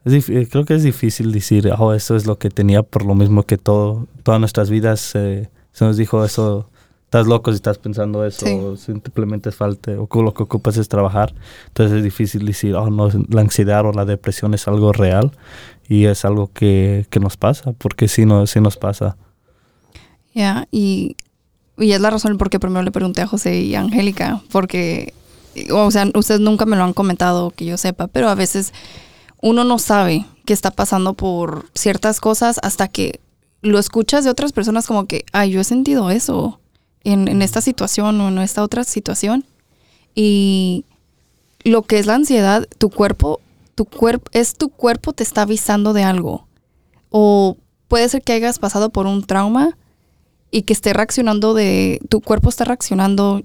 [0.05, 3.17] Es dif- creo que es difícil decir, oh, eso es lo que tenía por lo
[3.17, 6.71] mismo que todo, todas nuestras vidas eh, se nos dijo eso,
[7.07, 8.53] estás loco si estás pensando eso, Sí.
[8.53, 11.35] o simplemente es falta, o lo que ocupas es trabajar.
[11.69, 15.31] Entonces es difícil decir, oh, no, la ansiedad o la depresión es algo real
[15.89, 19.17] y es algo que, que nos pasa, porque sí, no, sí nos pasa.
[20.35, 21.17] Ya, y,
[21.79, 25.15] y es la razón por qué primero le pregunté a José y a Angélica, porque,
[25.73, 28.73] o sea, ustedes nunca me lo han comentado que yo sepa, pero a veces
[29.41, 33.21] uno no sabe qué está pasando por ciertas cosas hasta que
[33.63, 36.61] lo escuchas de otras personas como que, ay, yo he sentido eso
[37.13, 39.45] en, esta situación o en esta otra situación.
[40.15, 40.85] Y
[41.65, 43.41] lo que es la ansiedad, tu cuerpo,
[43.75, 46.47] tu cuerpo, es tu cuerpo te está avisando de algo.
[47.11, 47.57] O
[47.89, 49.77] puede ser que hayas pasado por un trauma
[50.51, 53.43] y que esté reaccionando de, tu cuerpo está reaccionando,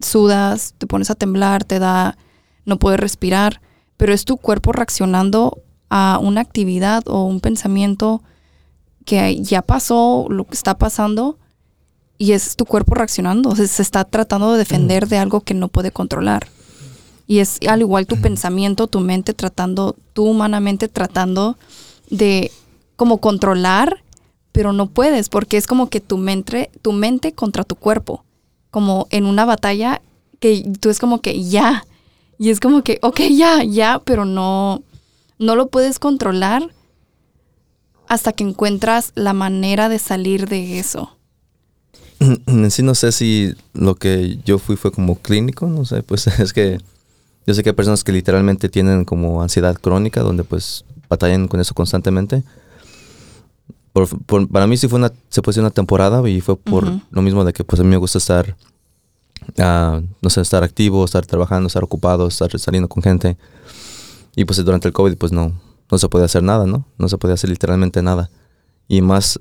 [0.00, 2.16] sudas, te pones a temblar, te da,
[2.64, 3.60] no puedes respirar,
[3.96, 8.22] pero es tu cuerpo reaccionando a una actividad o un pensamiento
[9.04, 11.38] que ya pasó, lo que está pasando,
[12.22, 15.54] y es tu cuerpo reaccionando, o sea, se está tratando de defender de algo que
[15.54, 16.46] no puede controlar.
[17.26, 21.58] Y es al igual tu pensamiento, tu mente tratando, tú humanamente tratando
[22.10, 22.52] de
[22.94, 24.04] como controlar,
[24.52, 28.24] pero no puedes porque es como que tu mente, tu mente contra tu cuerpo,
[28.70, 30.00] como en una batalla
[30.38, 31.84] que tú es como que ya,
[32.38, 34.80] y es como que, ok, ya, ya, pero no,
[35.40, 36.72] no lo puedes controlar
[38.06, 41.16] hasta que encuentras la manera de salir de eso.
[42.20, 46.26] En sí no sé si lo que yo fui fue como clínico, no sé, pues
[46.38, 46.78] es que
[47.46, 51.60] yo sé que hay personas que literalmente tienen como ansiedad crónica, donde pues batallan con
[51.60, 52.44] eso constantemente.
[53.92, 56.84] Por- por- para mí sí fue una, se puede decir una temporada y fue por
[57.10, 58.56] lo mismo de que pues a mí me gusta estar,
[59.58, 63.36] ah, no sé, estar activo, estar trabajando, estar ocupado, estar saliendo con gente.
[64.34, 65.52] Y pues durante el COVID pues no,
[65.90, 66.86] no se podía hacer nada, ¿no?
[66.96, 68.30] No se podía hacer literalmente nada.
[68.88, 69.40] Y más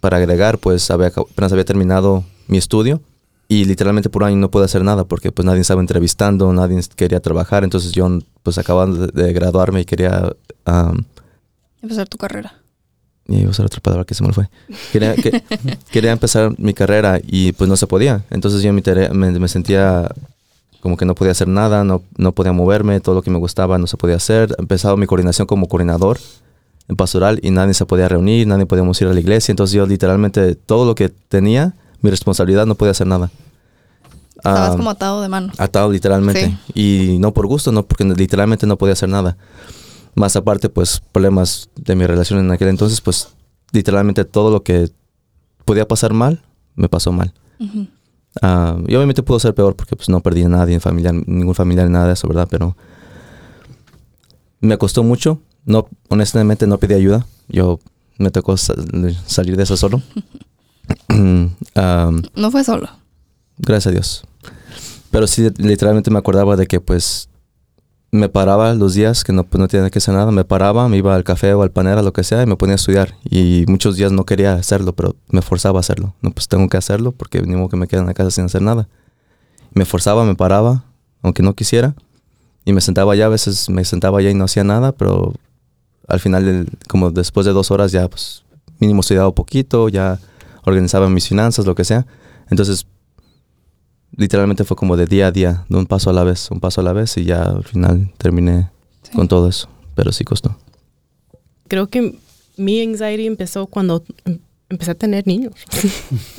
[0.00, 3.00] para agregar, pues había, apenas había terminado mi estudio
[3.48, 6.80] y literalmente por un año no pude hacer nada porque pues nadie estaba entrevistando, nadie
[6.94, 8.08] quería trabajar, entonces yo
[8.42, 10.32] pues acababa de, graduarme y quería...
[10.64, 11.04] am,
[11.82, 12.54] Empezar tu carrera.
[13.26, 14.48] y iba a usar otra palabra que se me fue.
[14.92, 15.42] Quería, que-
[15.90, 18.24] quería empezar mi carrera y pues no se podía.
[18.30, 20.08] Entonces yo me, me sentía
[20.80, 23.78] como que no podía hacer nada, no, no podía moverme, todo lo que me gustaba
[23.78, 24.54] no se podía hacer.
[24.58, 26.18] Empezaba mi coordinación como coordinador
[26.90, 29.52] en pastoral y nadie se podía reunir, nadie podíamos ir a la iglesia.
[29.52, 33.30] Entonces yo literalmente todo lo que tenía, mi responsabilidad, no podía hacer nada.
[34.36, 35.52] Estabas Ah, como atado de mano.
[35.58, 36.58] atado literalmente.
[36.74, 39.36] Y no por gusto, no, porque literalmente no podía hacer nada.
[40.16, 43.28] Más aparte, pues, problemas de mi relación en aquel entonces, pues,
[43.72, 44.90] literalmente todo lo que
[45.64, 46.42] podía pasar mal,
[46.74, 47.32] me pasó mal.
[48.42, 51.54] Ah, y obviamente pudo ser peor porque pues no perdí a nadie, en familiar, ningún
[51.54, 52.48] familiar, nada de eso, ¿verdad?
[52.50, 52.76] Pero
[54.60, 55.40] me costó mucho.
[55.64, 57.26] No, honestamente no pedí ayuda.
[57.48, 57.78] Yo
[58.18, 58.74] me tocó sa-
[59.26, 60.02] salir de eso solo.
[62.34, 62.88] No fue solo.
[63.58, 64.24] gracias a Dios.
[65.10, 67.28] Pero sí, literalmente me acordaba de que pues
[68.12, 70.96] me paraba los días que no, pues, no tenía que hacer nada, me paraba, me
[70.96, 73.14] iba al café o al panera, lo que sea, y me ponía a estudiar.
[73.24, 76.14] Y muchos días no quería hacerlo, pero me forzaba a hacerlo.
[76.20, 78.44] No, pues tengo que hacerlo porque ni modo que me quede en la casa sin
[78.46, 78.88] hacer nada.
[79.74, 80.84] Me forzaba, me paraba,
[81.22, 81.94] aunque no quisiera.
[82.64, 85.34] Y me sentaba allá, a veces me sentaba allá y no hacía nada, pero
[86.10, 88.44] al final, el- como después de dos horas ya, pues
[88.78, 90.18] mínimo estudiaba poquito, ya
[90.64, 92.06] organizaba mis finanzas, lo que sea.
[92.50, 92.86] Entonces,
[94.16, 96.80] literalmente fue como de día a día, de un paso a la vez, un paso
[96.80, 98.70] a la vez y ya al final terminé
[99.02, 99.12] Sí.
[99.12, 99.68] con todo eso.
[99.94, 100.56] Pero sí costó.
[101.68, 102.18] Creo que
[102.56, 104.38] mi anxiety empezó cuando em-
[104.68, 105.54] empecé a tener niños.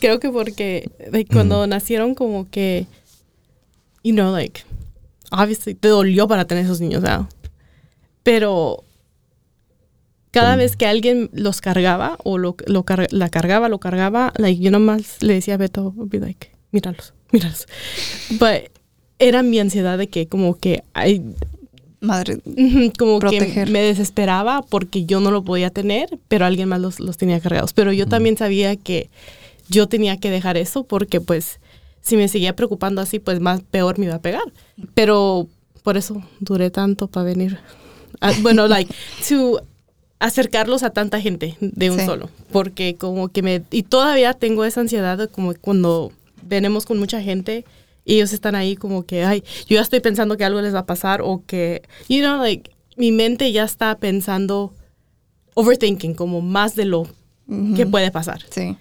[0.00, 2.86] Creo que porque like, cuando nacieron como que,
[4.02, 4.62] you know, like,
[5.30, 7.26] obviously te dolió para tener esos niños, ¿verdad?
[8.22, 8.84] Pero
[10.30, 14.62] cada vez que alguien los cargaba o lo, lo car- la cargaba, lo cargaba, like,
[14.62, 17.66] yo nomás le decía a Beto, be like, míralos, míralos.
[18.30, 18.70] But
[19.18, 21.22] era mi ansiedad de que como que ay,
[22.02, 22.38] Madre.
[22.98, 23.66] Como Proteger.
[23.66, 27.40] que me desesperaba porque yo no lo podía tener, pero alguien más los, los tenía
[27.40, 27.74] cargados.
[27.74, 29.10] Pero yo también sabía que
[29.68, 31.60] yo tenía que dejar eso porque pues
[32.00, 34.44] si me seguía preocupando así, pues más peor me iba a pegar.
[34.94, 35.46] Pero
[35.82, 37.58] por eso duré tanto para venir.
[38.20, 38.92] Ah, bueno, like,
[39.28, 39.60] to
[40.18, 42.06] acercarlos a tanta gente de un Sí.
[42.06, 42.28] solo.
[42.52, 43.62] Porque como que me...
[43.70, 47.64] Y todavía tengo esa ansiedad de como cuando venimos con mucha gente
[48.04, 50.80] y ellos están ahí como que, ay, yo ya estoy pensando que algo les va
[50.80, 54.74] a pasar o que, you know, like, mi mente ya está pensando,
[55.54, 57.06] overthinking, como más de lo
[57.74, 58.42] que puede pasar.
[58.50, 58.76] Sí.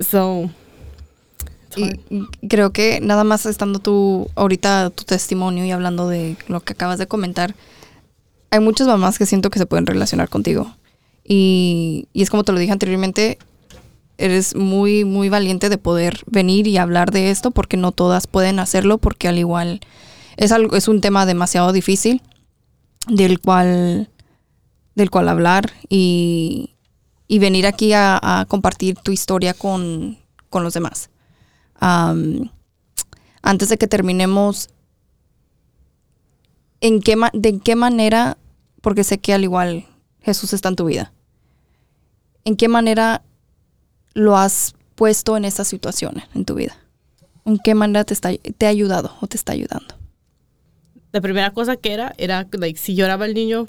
[0.00, 0.50] So,
[1.76, 6.72] y creo que nada más estando tú ahorita tu testimonio y hablando de lo que
[6.72, 7.54] acabas de comentar,
[8.50, 10.74] hay muchas mamás que siento que se pueden relacionar contigo.
[11.24, 13.38] Y, y es como te lo dije anteriormente,
[14.18, 18.58] eres muy, muy valiente de poder venir y hablar de esto porque no todas pueden
[18.58, 19.80] hacerlo porque al igual
[20.36, 22.22] es, algo, es un tema demasiado difícil
[23.08, 24.10] del cual,
[24.94, 26.74] del cual hablar y,
[27.28, 31.10] y venir aquí a, compartir tu historia con, con los demás.
[31.80, 34.68] Antes de que terminemos,
[36.80, 38.36] ¿en qué ¿de qué manera,
[38.80, 39.86] porque sé que al igual
[40.22, 41.12] Jesús está en tu vida,
[42.44, 43.22] ¿en qué manera
[44.14, 46.76] lo has puesto en esta situación en tu vida?
[47.44, 49.94] ¿En qué manera te, está, te ha ayudado o te está ayudando?
[51.12, 53.66] la primera cosa que era, era, like, si lloraba el niño,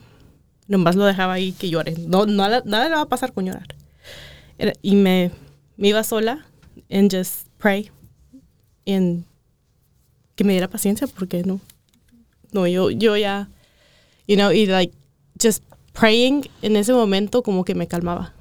[0.67, 1.95] nomás lo dejaba ahí que llore.
[1.97, 3.65] No, nada, nada le va a pasar con llorar.
[4.59, 5.31] Era- y me,
[5.75, 6.45] me iba sola
[6.91, 7.89] and just pray.
[8.85, 9.25] En
[10.35, 11.59] que me diera paciencia porque no,
[12.51, 13.49] no, yo, yo ya,
[14.27, 14.93] you know, y like,
[15.41, 18.33] just praying en ese momento como que me calmaba.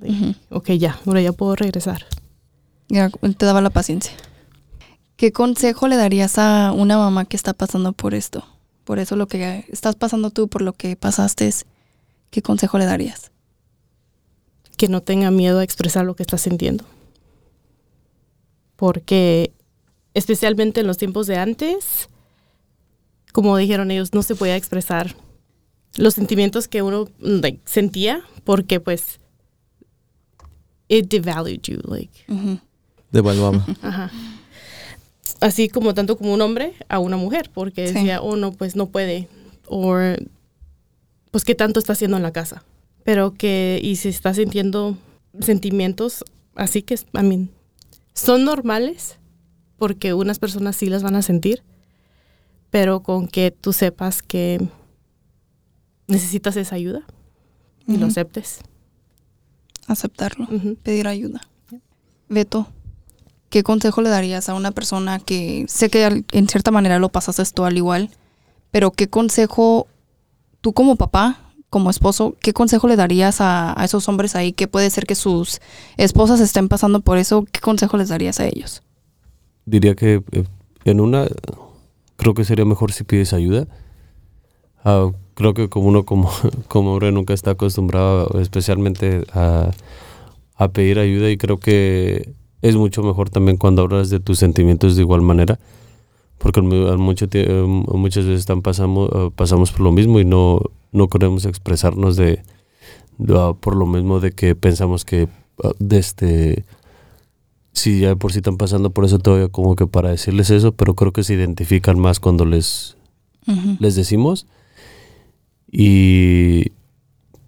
[0.00, 0.36] Like.
[0.50, 2.06] Ok, ya, ahora ya puedo regresar.
[2.88, 4.12] Ya, te daba la paciencia.
[5.16, 8.44] ¿Qué consejo le darías a una mamá que está pasando por esto?
[8.84, 11.50] Por eso lo que estás pasando tú, por lo que pasaste,
[12.30, 13.30] ¿qué consejo le darías?
[14.78, 16.84] que no tenga miedo a expresar lo que está sintiendo.
[18.76, 19.52] Porque
[20.14, 22.08] especialmente en los tiempos de antes,
[23.32, 25.14] como dijeron ellos, no se podía expresar
[25.96, 29.20] los sentimientos que uno like, sentía porque pues
[30.88, 32.24] it devalued you like.
[33.10, 33.64] Devaluaba.
[33.82, 34.10] ajá.
[35.40, 37.94] así como tanto como un hombre a una mujer porque Sí.
[37.94, 39.28] decía oh no pues no puede
[39.66, 39.96] o
[41.30, 42.64] pues qué tanto está haciendo en la casa
[43.04, 44.96] pero que y si está sintiendo
[45.40, 46.24] sentimientos
[46.54, 47.50] así que I mean,
[48.14, 49.16] son normales
[49.78, 51.62] porque unas personas sí las van a sentir
[52.70, 54.60] pero con que tú sepas que
[56.06, 57.02] necesitas esa ayuda
[57.86, 58.60] y lo aceptes
[59.86, 60.46] Aceptarlo,
[60.82, 61.40] pedir ayuda.
[62.28, 62.66] Beto,
[63.48, 67.42] ¿qué consejo le darías a una persona que sé que en cierta manera lo pasaste
[67.54, 68.10] tú al igual,
[68.70, 69.86] pero qué consejo,
[70.60, 74.68] tú como papá, como esposo, qué consejo le darías a, a esos hombres ahí que
[74.68, 75.60] puede ser que sus
[75.96, 77.46] esposas estén pasando por eso?
[77.50, 78.82] ¿Qué consejo les darías a ellos?
[79.68, 80.44] diría que eh,
[80.84, 81.26] en una
[82.18, 83.66] creo que sería mejor si pides ayuda.
[84.84, 86.30] Ah, creo que como uno como,
[86.68, 89.70] como hombre nunca está acostumbrado especialmente a,
[90.56, 94.96] a pedir ayuda y creo que es mucho mejor también cuando hablas de tus sentimientos
[94.96, 95.58] de igual manera,
[96.38, 100.60] porque mucho eh, muchas veces están pasamos, eh, pasamos por lo mismo y no,
[100.90, 102.42] no queremos expresarnos de,
[103.18, 105.28] de, ah, por lo mismo de que pensamos que
[105.62, 106.64] ah, de este
[107.78, 110.94] si ya por sí están pasando por eso todavía como que para decirles eso, pero
[110.94, 112.96] creo que se identifican más cuando les
[113.46, 113.76] Ujú.
[113.80, 114.46] les decimos.
[115.70, 116.72] Y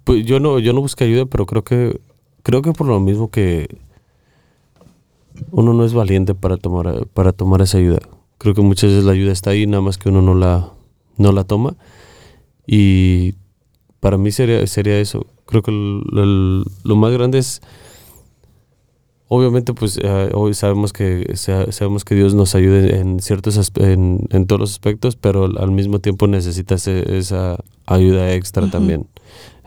[0.05, 2.01] pues yo no, yo no busqué ayuda, pero creo que,
[2.43, 3.69] creo que por lo mismo que
[5.51, 8.01] uno no es valiente para tomar, para tomar esa ayuda.
[8.39, 10.71] Creo que muchas veces la ayuda está ahí, nada más que uno no la,
[11.17, 11.77] no la toma.
[12.67, 13.35] Y
[14.01, 15.27] para mí sería, sería eso.
[15.47, 17.61] Creo que el- lo más grande es
[19.33, 24.27] Obviamente, pues eh, hoy sabemos que sa- sabemos que Dios nos ayude en ciertos en,
[24.31, 27.57] en todos los aspectos, pero al- mismo tiempo necesitas esa
[27.87, 29.07] ayuda extra también.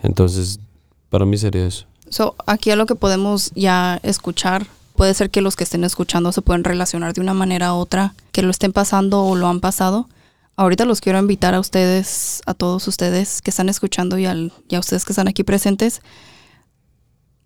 [0.02, 0.60] Entonces,
[1.08, 1.86] para mí sería eso.
[2.10, 6.30] So, aquí a lo que podemos ya escuchar, puede ser que los que estén escuchando
[6.30, 9.60] se pueden relacionar de una manera u otra, que lo estén pasando o lo han
[9.60, 10.10] pasado.
[10.56, 14.74] Ahorita los quiero invitar a ustedes, a todos ustedes que están escuchando y, al, y
[14.74, 16.02] a ustedes que están aquí presentes,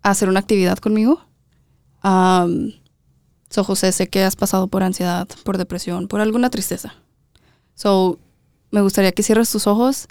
[0.03, 1.21] a hacer una actividad conmigo.
[2.01, 6.95] So, José, sé que has pasado por ansiedad, por depresión, por alguna tristeza.
[7.75, 8.19] So,
[8.71, 10.07] me gustaría que cierres tus ojos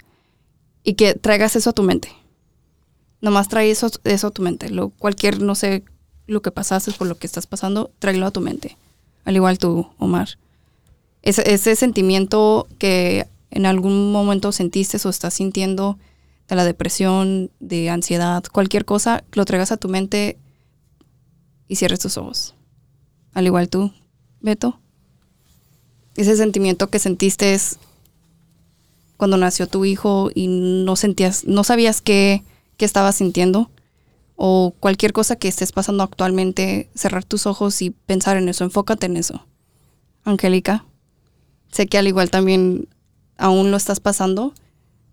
[0.82, 2.10] y que traigas eso a tu mente.
[3.20, 4.70] Nomás trae eso, eso a tu mente.
[4.70, 5.84] Lo, cualquier, no sé,
[6.26, 8.76] lo que pasaste por lo que estás pasando, tráelo a tu mente.
[9.24, 10.30] Al igual tú, Omar.
[11.22, 15.98] Ese, ese sentimiento que en algún momento sentiste o estás sintiendo
[16.48, 20.38] de la depresión, de ansiedad, cualquier cosa, lo traigas a tu mente
[21.68, 22.54] y cierres tus ojos.
[23.34, 23.92] Al igual tú,
[24.40, 24.80] Beto.
[26.16, 27.78] Ese sentimiento que sentiste es
[29.16, 32.42] cuando nació tu hijo y no sentías, no sabías qué,
[32.76, 33.70] qué estabas sintiendo
[34.40, 39.06] o cualquier cosa que estés pasando actualmente, cerrar tus ojos y pensar en eso, enfócate
[39.06, 39.44] en eso.
[40.24, 40.84] Angélica,
[41.72, 42.88] sé que al igual también
[43.36, 44.54] aún lo estás pasando,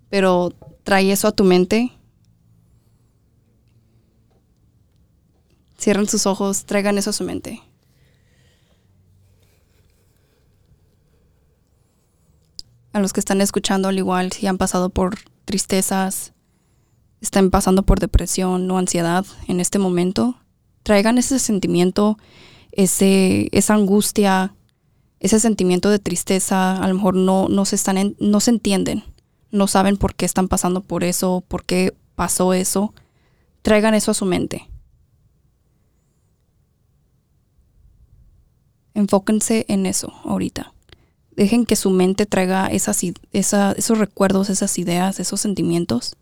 [0.09, 0.53] pero
[0.83, 1.91] trae eso a tu mente.
[5.85, 7.61] Cierren sus ojos, traigan eso a su mente.
[12.91, 16.33] A los que están escuchando al igual, si han pasado por tristezas,
[17.21, 20.39] están pasando por depresión o ansiedad en este momento,
[20.81, 22.17] traigan ese sentimiento,
[22.71, 24.55] ese, esa angustia,
[25.19, 29.03] ese sentimiento de tristeza, a lo mejor no, no, se están en- no se entienden,
[29.51, 32.95] no saben por qué están pasando por eso, por qué pasó eso,
[33.61, 34.67] traigan eso a su mente.
[38.95, 40.73] Enfóquense en eso ahorita.
[41.35, 46.15] Dejen que su mente traiga esas, esos recuerdos, esas ideas, esos sentimientos.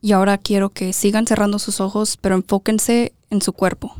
[0.00, 3.94] Y ahora quiero que sigan cerrando sus ojos, pero enfóquense en su cuerpo.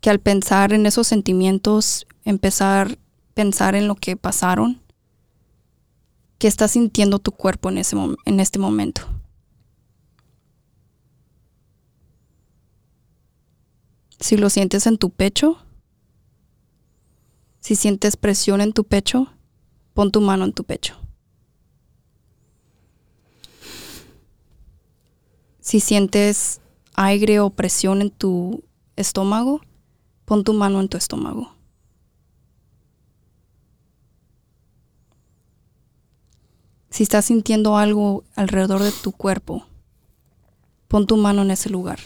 [0.00, 2.96] Que al pensar en esos sentimientos, empezar a
[3.34, 4.80] pensar en lo que pasaron,
[6.38, 9.02] que está sintiendo tu cuerpo en, ese en este momento.
[14.20, 15.58] Si lo sientes en tu pecho,
[17.60, 19.32] si sientes presión en tu pecho,
[19.94, 20.96] pon tu mano en tu pecho.
[25.60, 26.60] Si sientes
[26.94, 28.64] aire o presión en tu
[28.96, 29.60] estómago,
[30.24, 31.57] pon tu mano en tu estómago.
[36.90, 39.66] Si estás sintiendo algo alrededor de tu cuerpo,
[40.88, 41.98] pon tu mano en ese lugar.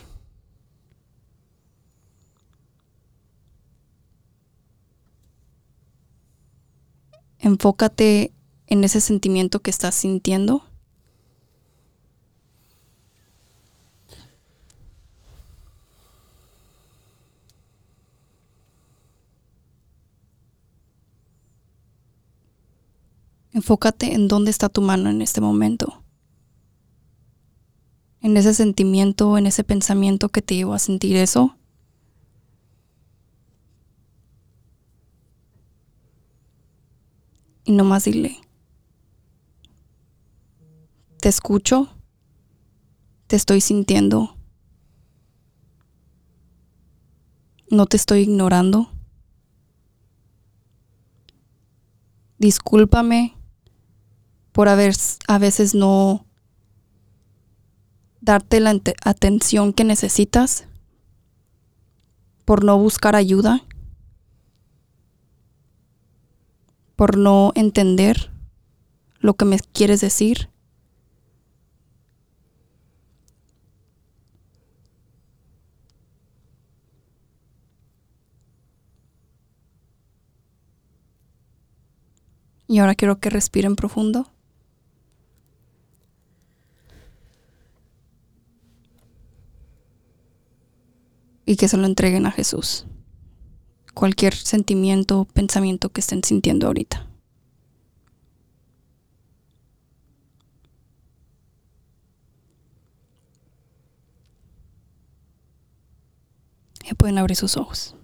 [7.38, 8.32] Enfócate
[8.66, 10.64] en ese sentimiento que estás sintiendo.
[23.54, 26.02] Enfócate en dónde está tu mano en este momento.
[28.22, 31.56] En ese sentimiento, en ese pensamiento que te llevó a sentir eso.
[37.64, 38.40] Y nomás dile,
[41.20, 41.88] te escucho,
[43.28, 44.36] te estoy sintiendo,
[47.70, 48.90] no te estoy ignorando.
[52.38, 53.36] Discúlpame
[54.52, 54.94] por haber
[55.28, 56.26] a veces no
[58.20, 60.66] darte la atención que necesitas,
[62.44, 63.64] por no buscar ayuda,
[66.96, 68.30] por no entender
[69.18, 70.50] lo que me quieres decir.
[82.68, 84.31] Y ahora quiero que respiren profundo.
[91.52, 92.86] Y que se lo entreguen a Jesús.
[93.92, 97.06] Cualquier sentimiento o pensamiento que estén sintiendo ahorita.
[106.86, 107.94] Ya pueden abrir sus ojos.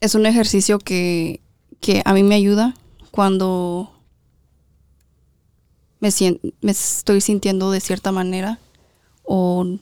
[0.00, 1.40] Es un ejercicio que,
[1.80, 2.76] que a mí me ayuda
[3.10, 3.90] cuando
[5.98, 6.10] me,
[6.60, 8.60] me estoy sintiendo de cierta manera
[9.26, 9.78] o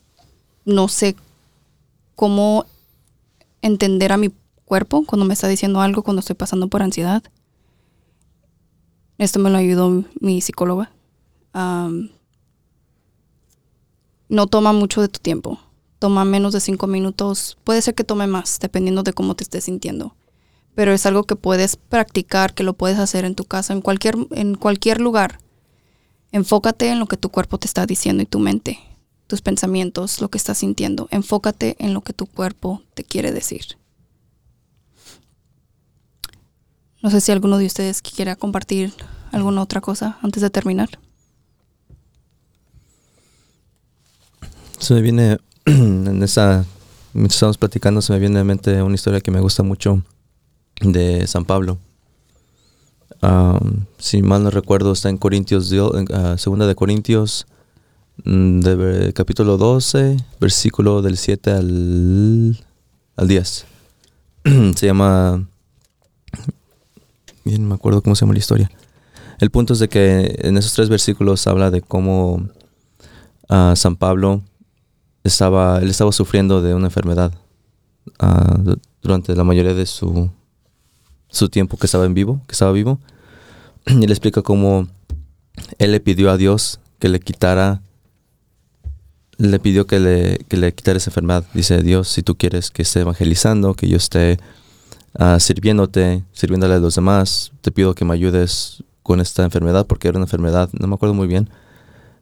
[0.65, 1.15] no sé
[2.15, 2.67] cómo
[3.63, 4.33] entender a mi
[4.65, 7.23] cuerpo cuando me está diciendo algo, cuando estoy pasando por ansiedad.
[9.19, 10.91] Esto me lo ayudó mi psicóloga.
[14.29, 15.61] No toma mucho de tu tiempo.
[15.99, 17.57] Toma menos de cinco minutos.
[17.63, 20.17] Puede ser que tome más, dependiendo de cómo te estés sintiendo.
[20.75, 24.17] Pero es algo que puedes practicar, que lo puedes hacer en tu casa, en cualquier,
[24.33, 25.39] en cualquier lugar.
[26.33, 28.81] Enfócate en lo que tu cuerpo te está diciendo y tu mente,
[29.27, 31.09] tus pensamientos, lo que estás sintiendo.
[31.11, 33.79] Enfócate en lo que tu cuerpo te quiere decir.
[37.03, 38.93] No sé si alguno de ustedes quiera compartir
[39.31, 40.89] alguna otra cosa antes de terminar.
[44.79, 46.65] Se me viene, en esa,
[47.13, 50.03] mientras estamos platicando, se me viene a mente una historia que me gusta mucho
[50.81, 51.79] de San Pablo.
[53.21, 55.73] Am, si mal no recuerdo, está en Corintios,
[56.13, 57.47] ah, segunda de Corintios,
[58.19, 62.65] de ver- capítulo 12, versículo del 7 al,
[63.17, 63.67] al 10.
[64.77, 65.47] se llama...
[67.45, 68.71] Bien, me acuerdo cómo se llama la historia.
[69.39, 72.49] El punto es de que en esos tres versículos habla de cómo
[73.51, 74.43] ah, San Pablo
[75.25, 77.33] estaba, él estaba sufriendo de una enfermedad
[78.19, 80.31] ah, du- durante la mayoría de su,
[81.29, 82.99] su tiempo que estaba en vivo, que estaba vivo.
[83.87, 84.89] Y él explica cómo
[85.79, 87.83] él le pidió a Dios que le quitara,
[89.39, 91.45] le pidió que le, que le quitara esa enfermedad.
[91.55, 94.39] Dice, Dios, si tú quieres que esté evangelizando, que yo esté
[95.19, 100.09] ah, sirviéndote, sirviéndole a los demás, te pido que me ayudes con esta enfermedad, porque
[100.09, 101.51] era una enfermedad, no me acuerdo muy bien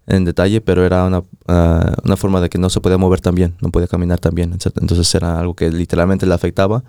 [0.07, 3.35] en detalle, pero era una, ah, una forma de que no se podía mover tan
[3.35, 4.53] bien, no podía caminar tan bien.
[4.53, 6.83] Entonces era algo que literalmente le afectaba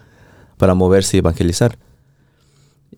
[0.57, 1.78] para moverse y evangelizar.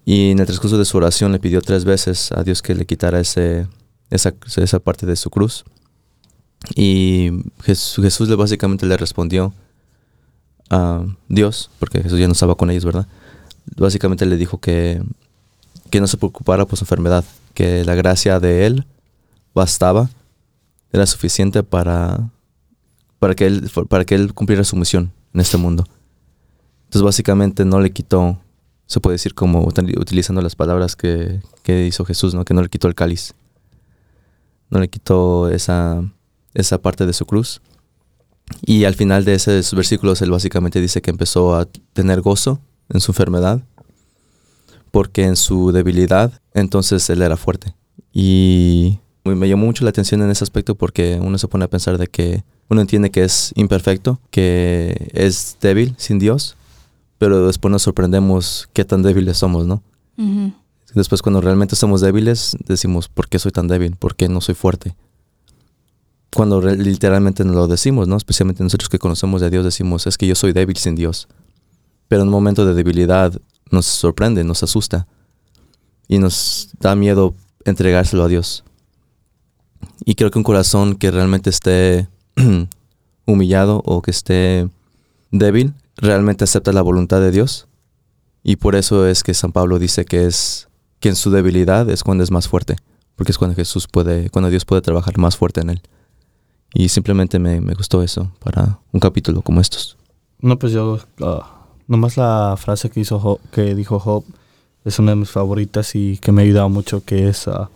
[0.06, 2.86] Y en el transcurso de su oración le pidió tres veces a Dios que le
[2.86, 3.68] quitara ese,
[4.10, 5.66] esa, esa parte de su cruz.
[6.76, 7.32] Y
[7.64, 9.54] Jesús, le básicamente le respondió
[10.70, 13.08] a Dios, porque Jesús ya no estaba con ellos, ¿verdad?
[13.78, 15.04] Básicamente le dijo que,
[15.90, 18.86] que no se preocupara por su enfermedad, que la gracia de Él
[19.54, 20.10] bastaba,
[20.92, 22.30] era suficiente para,
[23.20, 25.86] para, que él, para que él cumpliera su misión en este mundo.
[26.86, 28.40] Entonces básicamente no le quitó,
[28.88, 32.46] se puede decir como util- utilizando las palabras que, que hizo Jesús, ¿no?
[32.46, 33.34] que no le quitó el cáliz,
[34.70, 36.02] no le quitó esa,
[36.56, 37.62] esa parte de su cruz.
[38.66, 43.02] Y al final de esos versículos él básicamente dice que empezó a tener gozo en
[43.02, 43.64] su enfermedad,
[44.92, 47.76] porque en su debilidad entonces él era fuerte.
[48.14, 51.98] Y me llamó mucho la atención en ese aspecto porque uno se pone a pensar
[51.98, 56.56] de que uno entiende que es imperfecto, que es débil sin Dios,
[57.18, 59.82] pero después nos sorprendemos qué tan débiles somos, ¿no?
[60.94, 63.96] Después cuando realmente somos débiles, decimos, ¿por qué soy tan débil?
[63.98, 64.96] ¿Por qué no soy fuerte?
[66.36, 68.18] Cuando literalmente nos lo decimos, ¿no?
[68.18, 71.30] Especialmente nosotros que conocemos de Dios decimos, es que yo soy débil sin Dios.
[72.10, 73.40] Pero en un momento de debilidad
[73.72, 75.08] nos sorprende, nos asusta
[76.10, 78.66] y nos da miedo entregárselo a Dios.
[80.04, 82.10] Y creo que un corazón que realmente esté
[83.26, 84.68] humillado o que esté
[85.32, 87.70] débil, realmente acepta la voluntad de Dios.
[88.44, 90.68] Y por eso es que San Pablo dice que es
[91.00, 92.76] que en su debilidad es cuando es más fuerte,
[93.16, 95.82] porque es cuando Jesús puede, cuando Dios puede trabajar más fuerte en él.
[96.78, 99.96] Y simplemente me, me gustó eso para un capítulo como estos.
[100.42, 104.26] No, pues yo, ah, nomás la frase que, hizo Job- que dijo Job
[104.84, 107.70] es una de mis favoritas y que me ha ayudado mucho, que es, ah,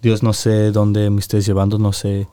[0.00, 2.28] Dios no sé dónde me estés llevando, no sé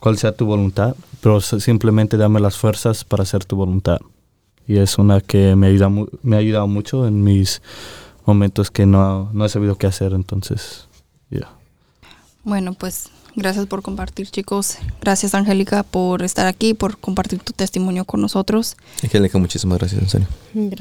[0.00, 3.98] cuál sea tu voluntad, pero simplemente dame las fuerzas para hacer tu voluntad.
[4.66, 5.90] Y es una que me, ayuda,
[6.22, 7.60] me ha ayudado mucho en mis
[8.24, 10.88] momentos que no, no he sabido qué hacer, entonces,
[11.30, 11.48] ya.
[12.44, 14.78] Bueno, pues Gracias por compartir, chicos.
[15.00, 18.76] Gracias, Angélica, por estar aquí, por compartir tu testimonio con nosotros.
[19.02, 20.26] Angélica, muchísimas gracias, en serio.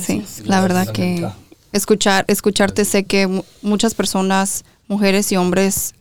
[0.02, 1.28] Sí, la verdad que
[1.74, 5.96] escuchar, escucharte sé que mu- muchas personas, mujeres y hombres,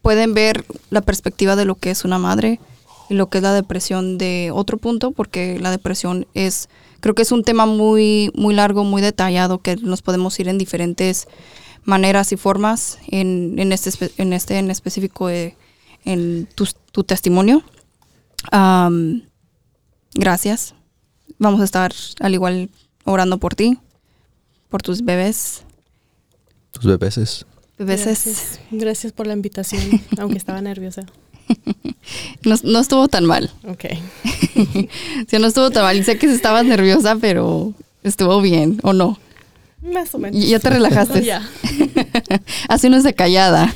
[0.00, 2.60] pueden ver la perspectiva de lo que es una madre
[3.08, 6.68] y lo que es la depresión de otro punto, porque la depresión es,
[7.00, 10.56] creo que es un tema muy, muy largo, muy detallado, que nos podemos ir en
[10.56, 11.26] diferentes
[11.82, 15.56] maneras y formas en, en este, en este en específico eh,
[16.04, 17.62] en tu, tu testimonio.
[18.50, 19.22] Am,
[20.14, 20.74] gracias.
[21.38, 22.70] Vamos a estar al igual
[23.04, 23.78] orando por ti,
[24.68, 25.62] por tus bebés.
[26.72, 27.46] Tus bebés.
[27.78, 28.04] Bebés.
[28.04, 28.60] Gracias.
[28.70, 29.82] Gracias por la invitación,
[30.18, 31.04] aunque estaba nerviosa.
[32.44, 33.50] No, no estuvo tan mal.
[33.68, 33.84] Ok.
[35.28, 35.96] Sí, no estuvo tan mal.
[35.96, 39.18] Y sé que estabas nerviosa, pero estuvo bien, ¿o no?
[39.82, 40.42] Más o menos.
[40.42, 41.22] Y- Ya te relajaste.
[41.24, 41.42] Ya.
[42.68, 43.72] Hace unos de callada.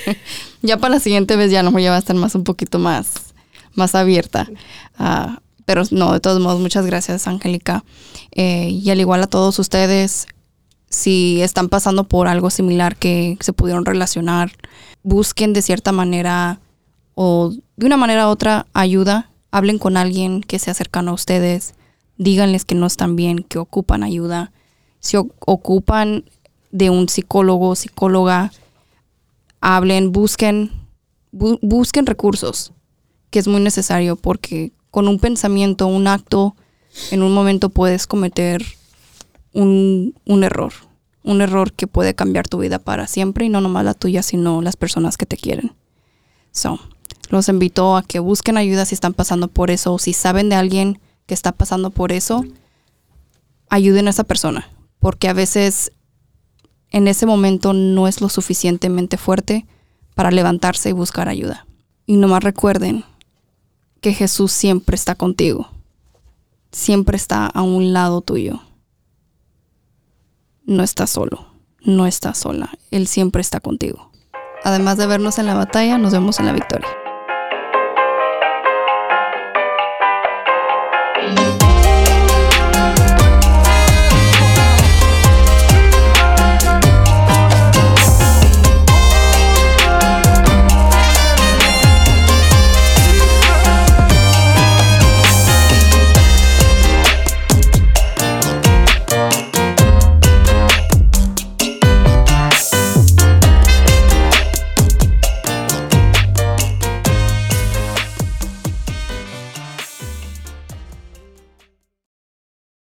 [0.62, 3.10] ya para la siguiente vez ya mejor ya va a estar más un poquito más,
[3.74, 4.48] más abierta.
[4.98, 7.84] Ah, pero no, de todos modos, muchas gracias, Angélica.
[8.32, 10.26] Eh, y al igual a todos ustedes,
[10.88, 14.52] si están pasando por algo similar que se pudieron relacionar,
[15.02, 16.60] busquen de cierta manera
[17.14, 19.30] o de una manera u otra ayuda.
[19.50, 21.74] Hablen con alguien que sea cercano a ustedes.
[22.16, 24.50] Díganles que no están bien, que ocupan ayuda.
[25.14, 26.24] O- ocupan
[26.70, 28.52] de un psicólogo, psicóloga,
[29.60, 30.70] hablen, busquen,
[31.32, 32.72] bu- busquen recursos,
[33.30, 36.54] que es muy necesario porque con un pensamiento, un acto,
[37.10, 38.62] en un momento puedes cometer
[39.52, 40.72] un, un error,
[41.24, 44.62] un error que puede cambiar tu vida para siempre y no nomás la tuya, sino
[44.62, 45.72] las personas que te quieren.
[46.52, 46.78] So,
[47.30, 50.56] los invito a que busquen ayuda si están pasando por eso o si saben de
[50.56, 52.44] alguien que está pasando por eso,
[53.70, 54.68] ayuden a esa persona,
[55.02, 55.90] porque a veces
[56.92, 59.66] en ese momento no es lo suficientemente fuerte
[60.14, 61.66] para levantarse y buscar ayuda.
[62.06, 63.04] Y nomás recuerden
[64.00, 65.68] que Jesús siempre está contigo,
[66.70, 68.62] siempre está a un lado tuyo.
[70.64, 71.48] No estás solo,
[71.80, 74.12] no estás sola, Él siempre está contigo.
[74.62, 77.01] Además de vernos en la batalla, nos vemos en la victoria.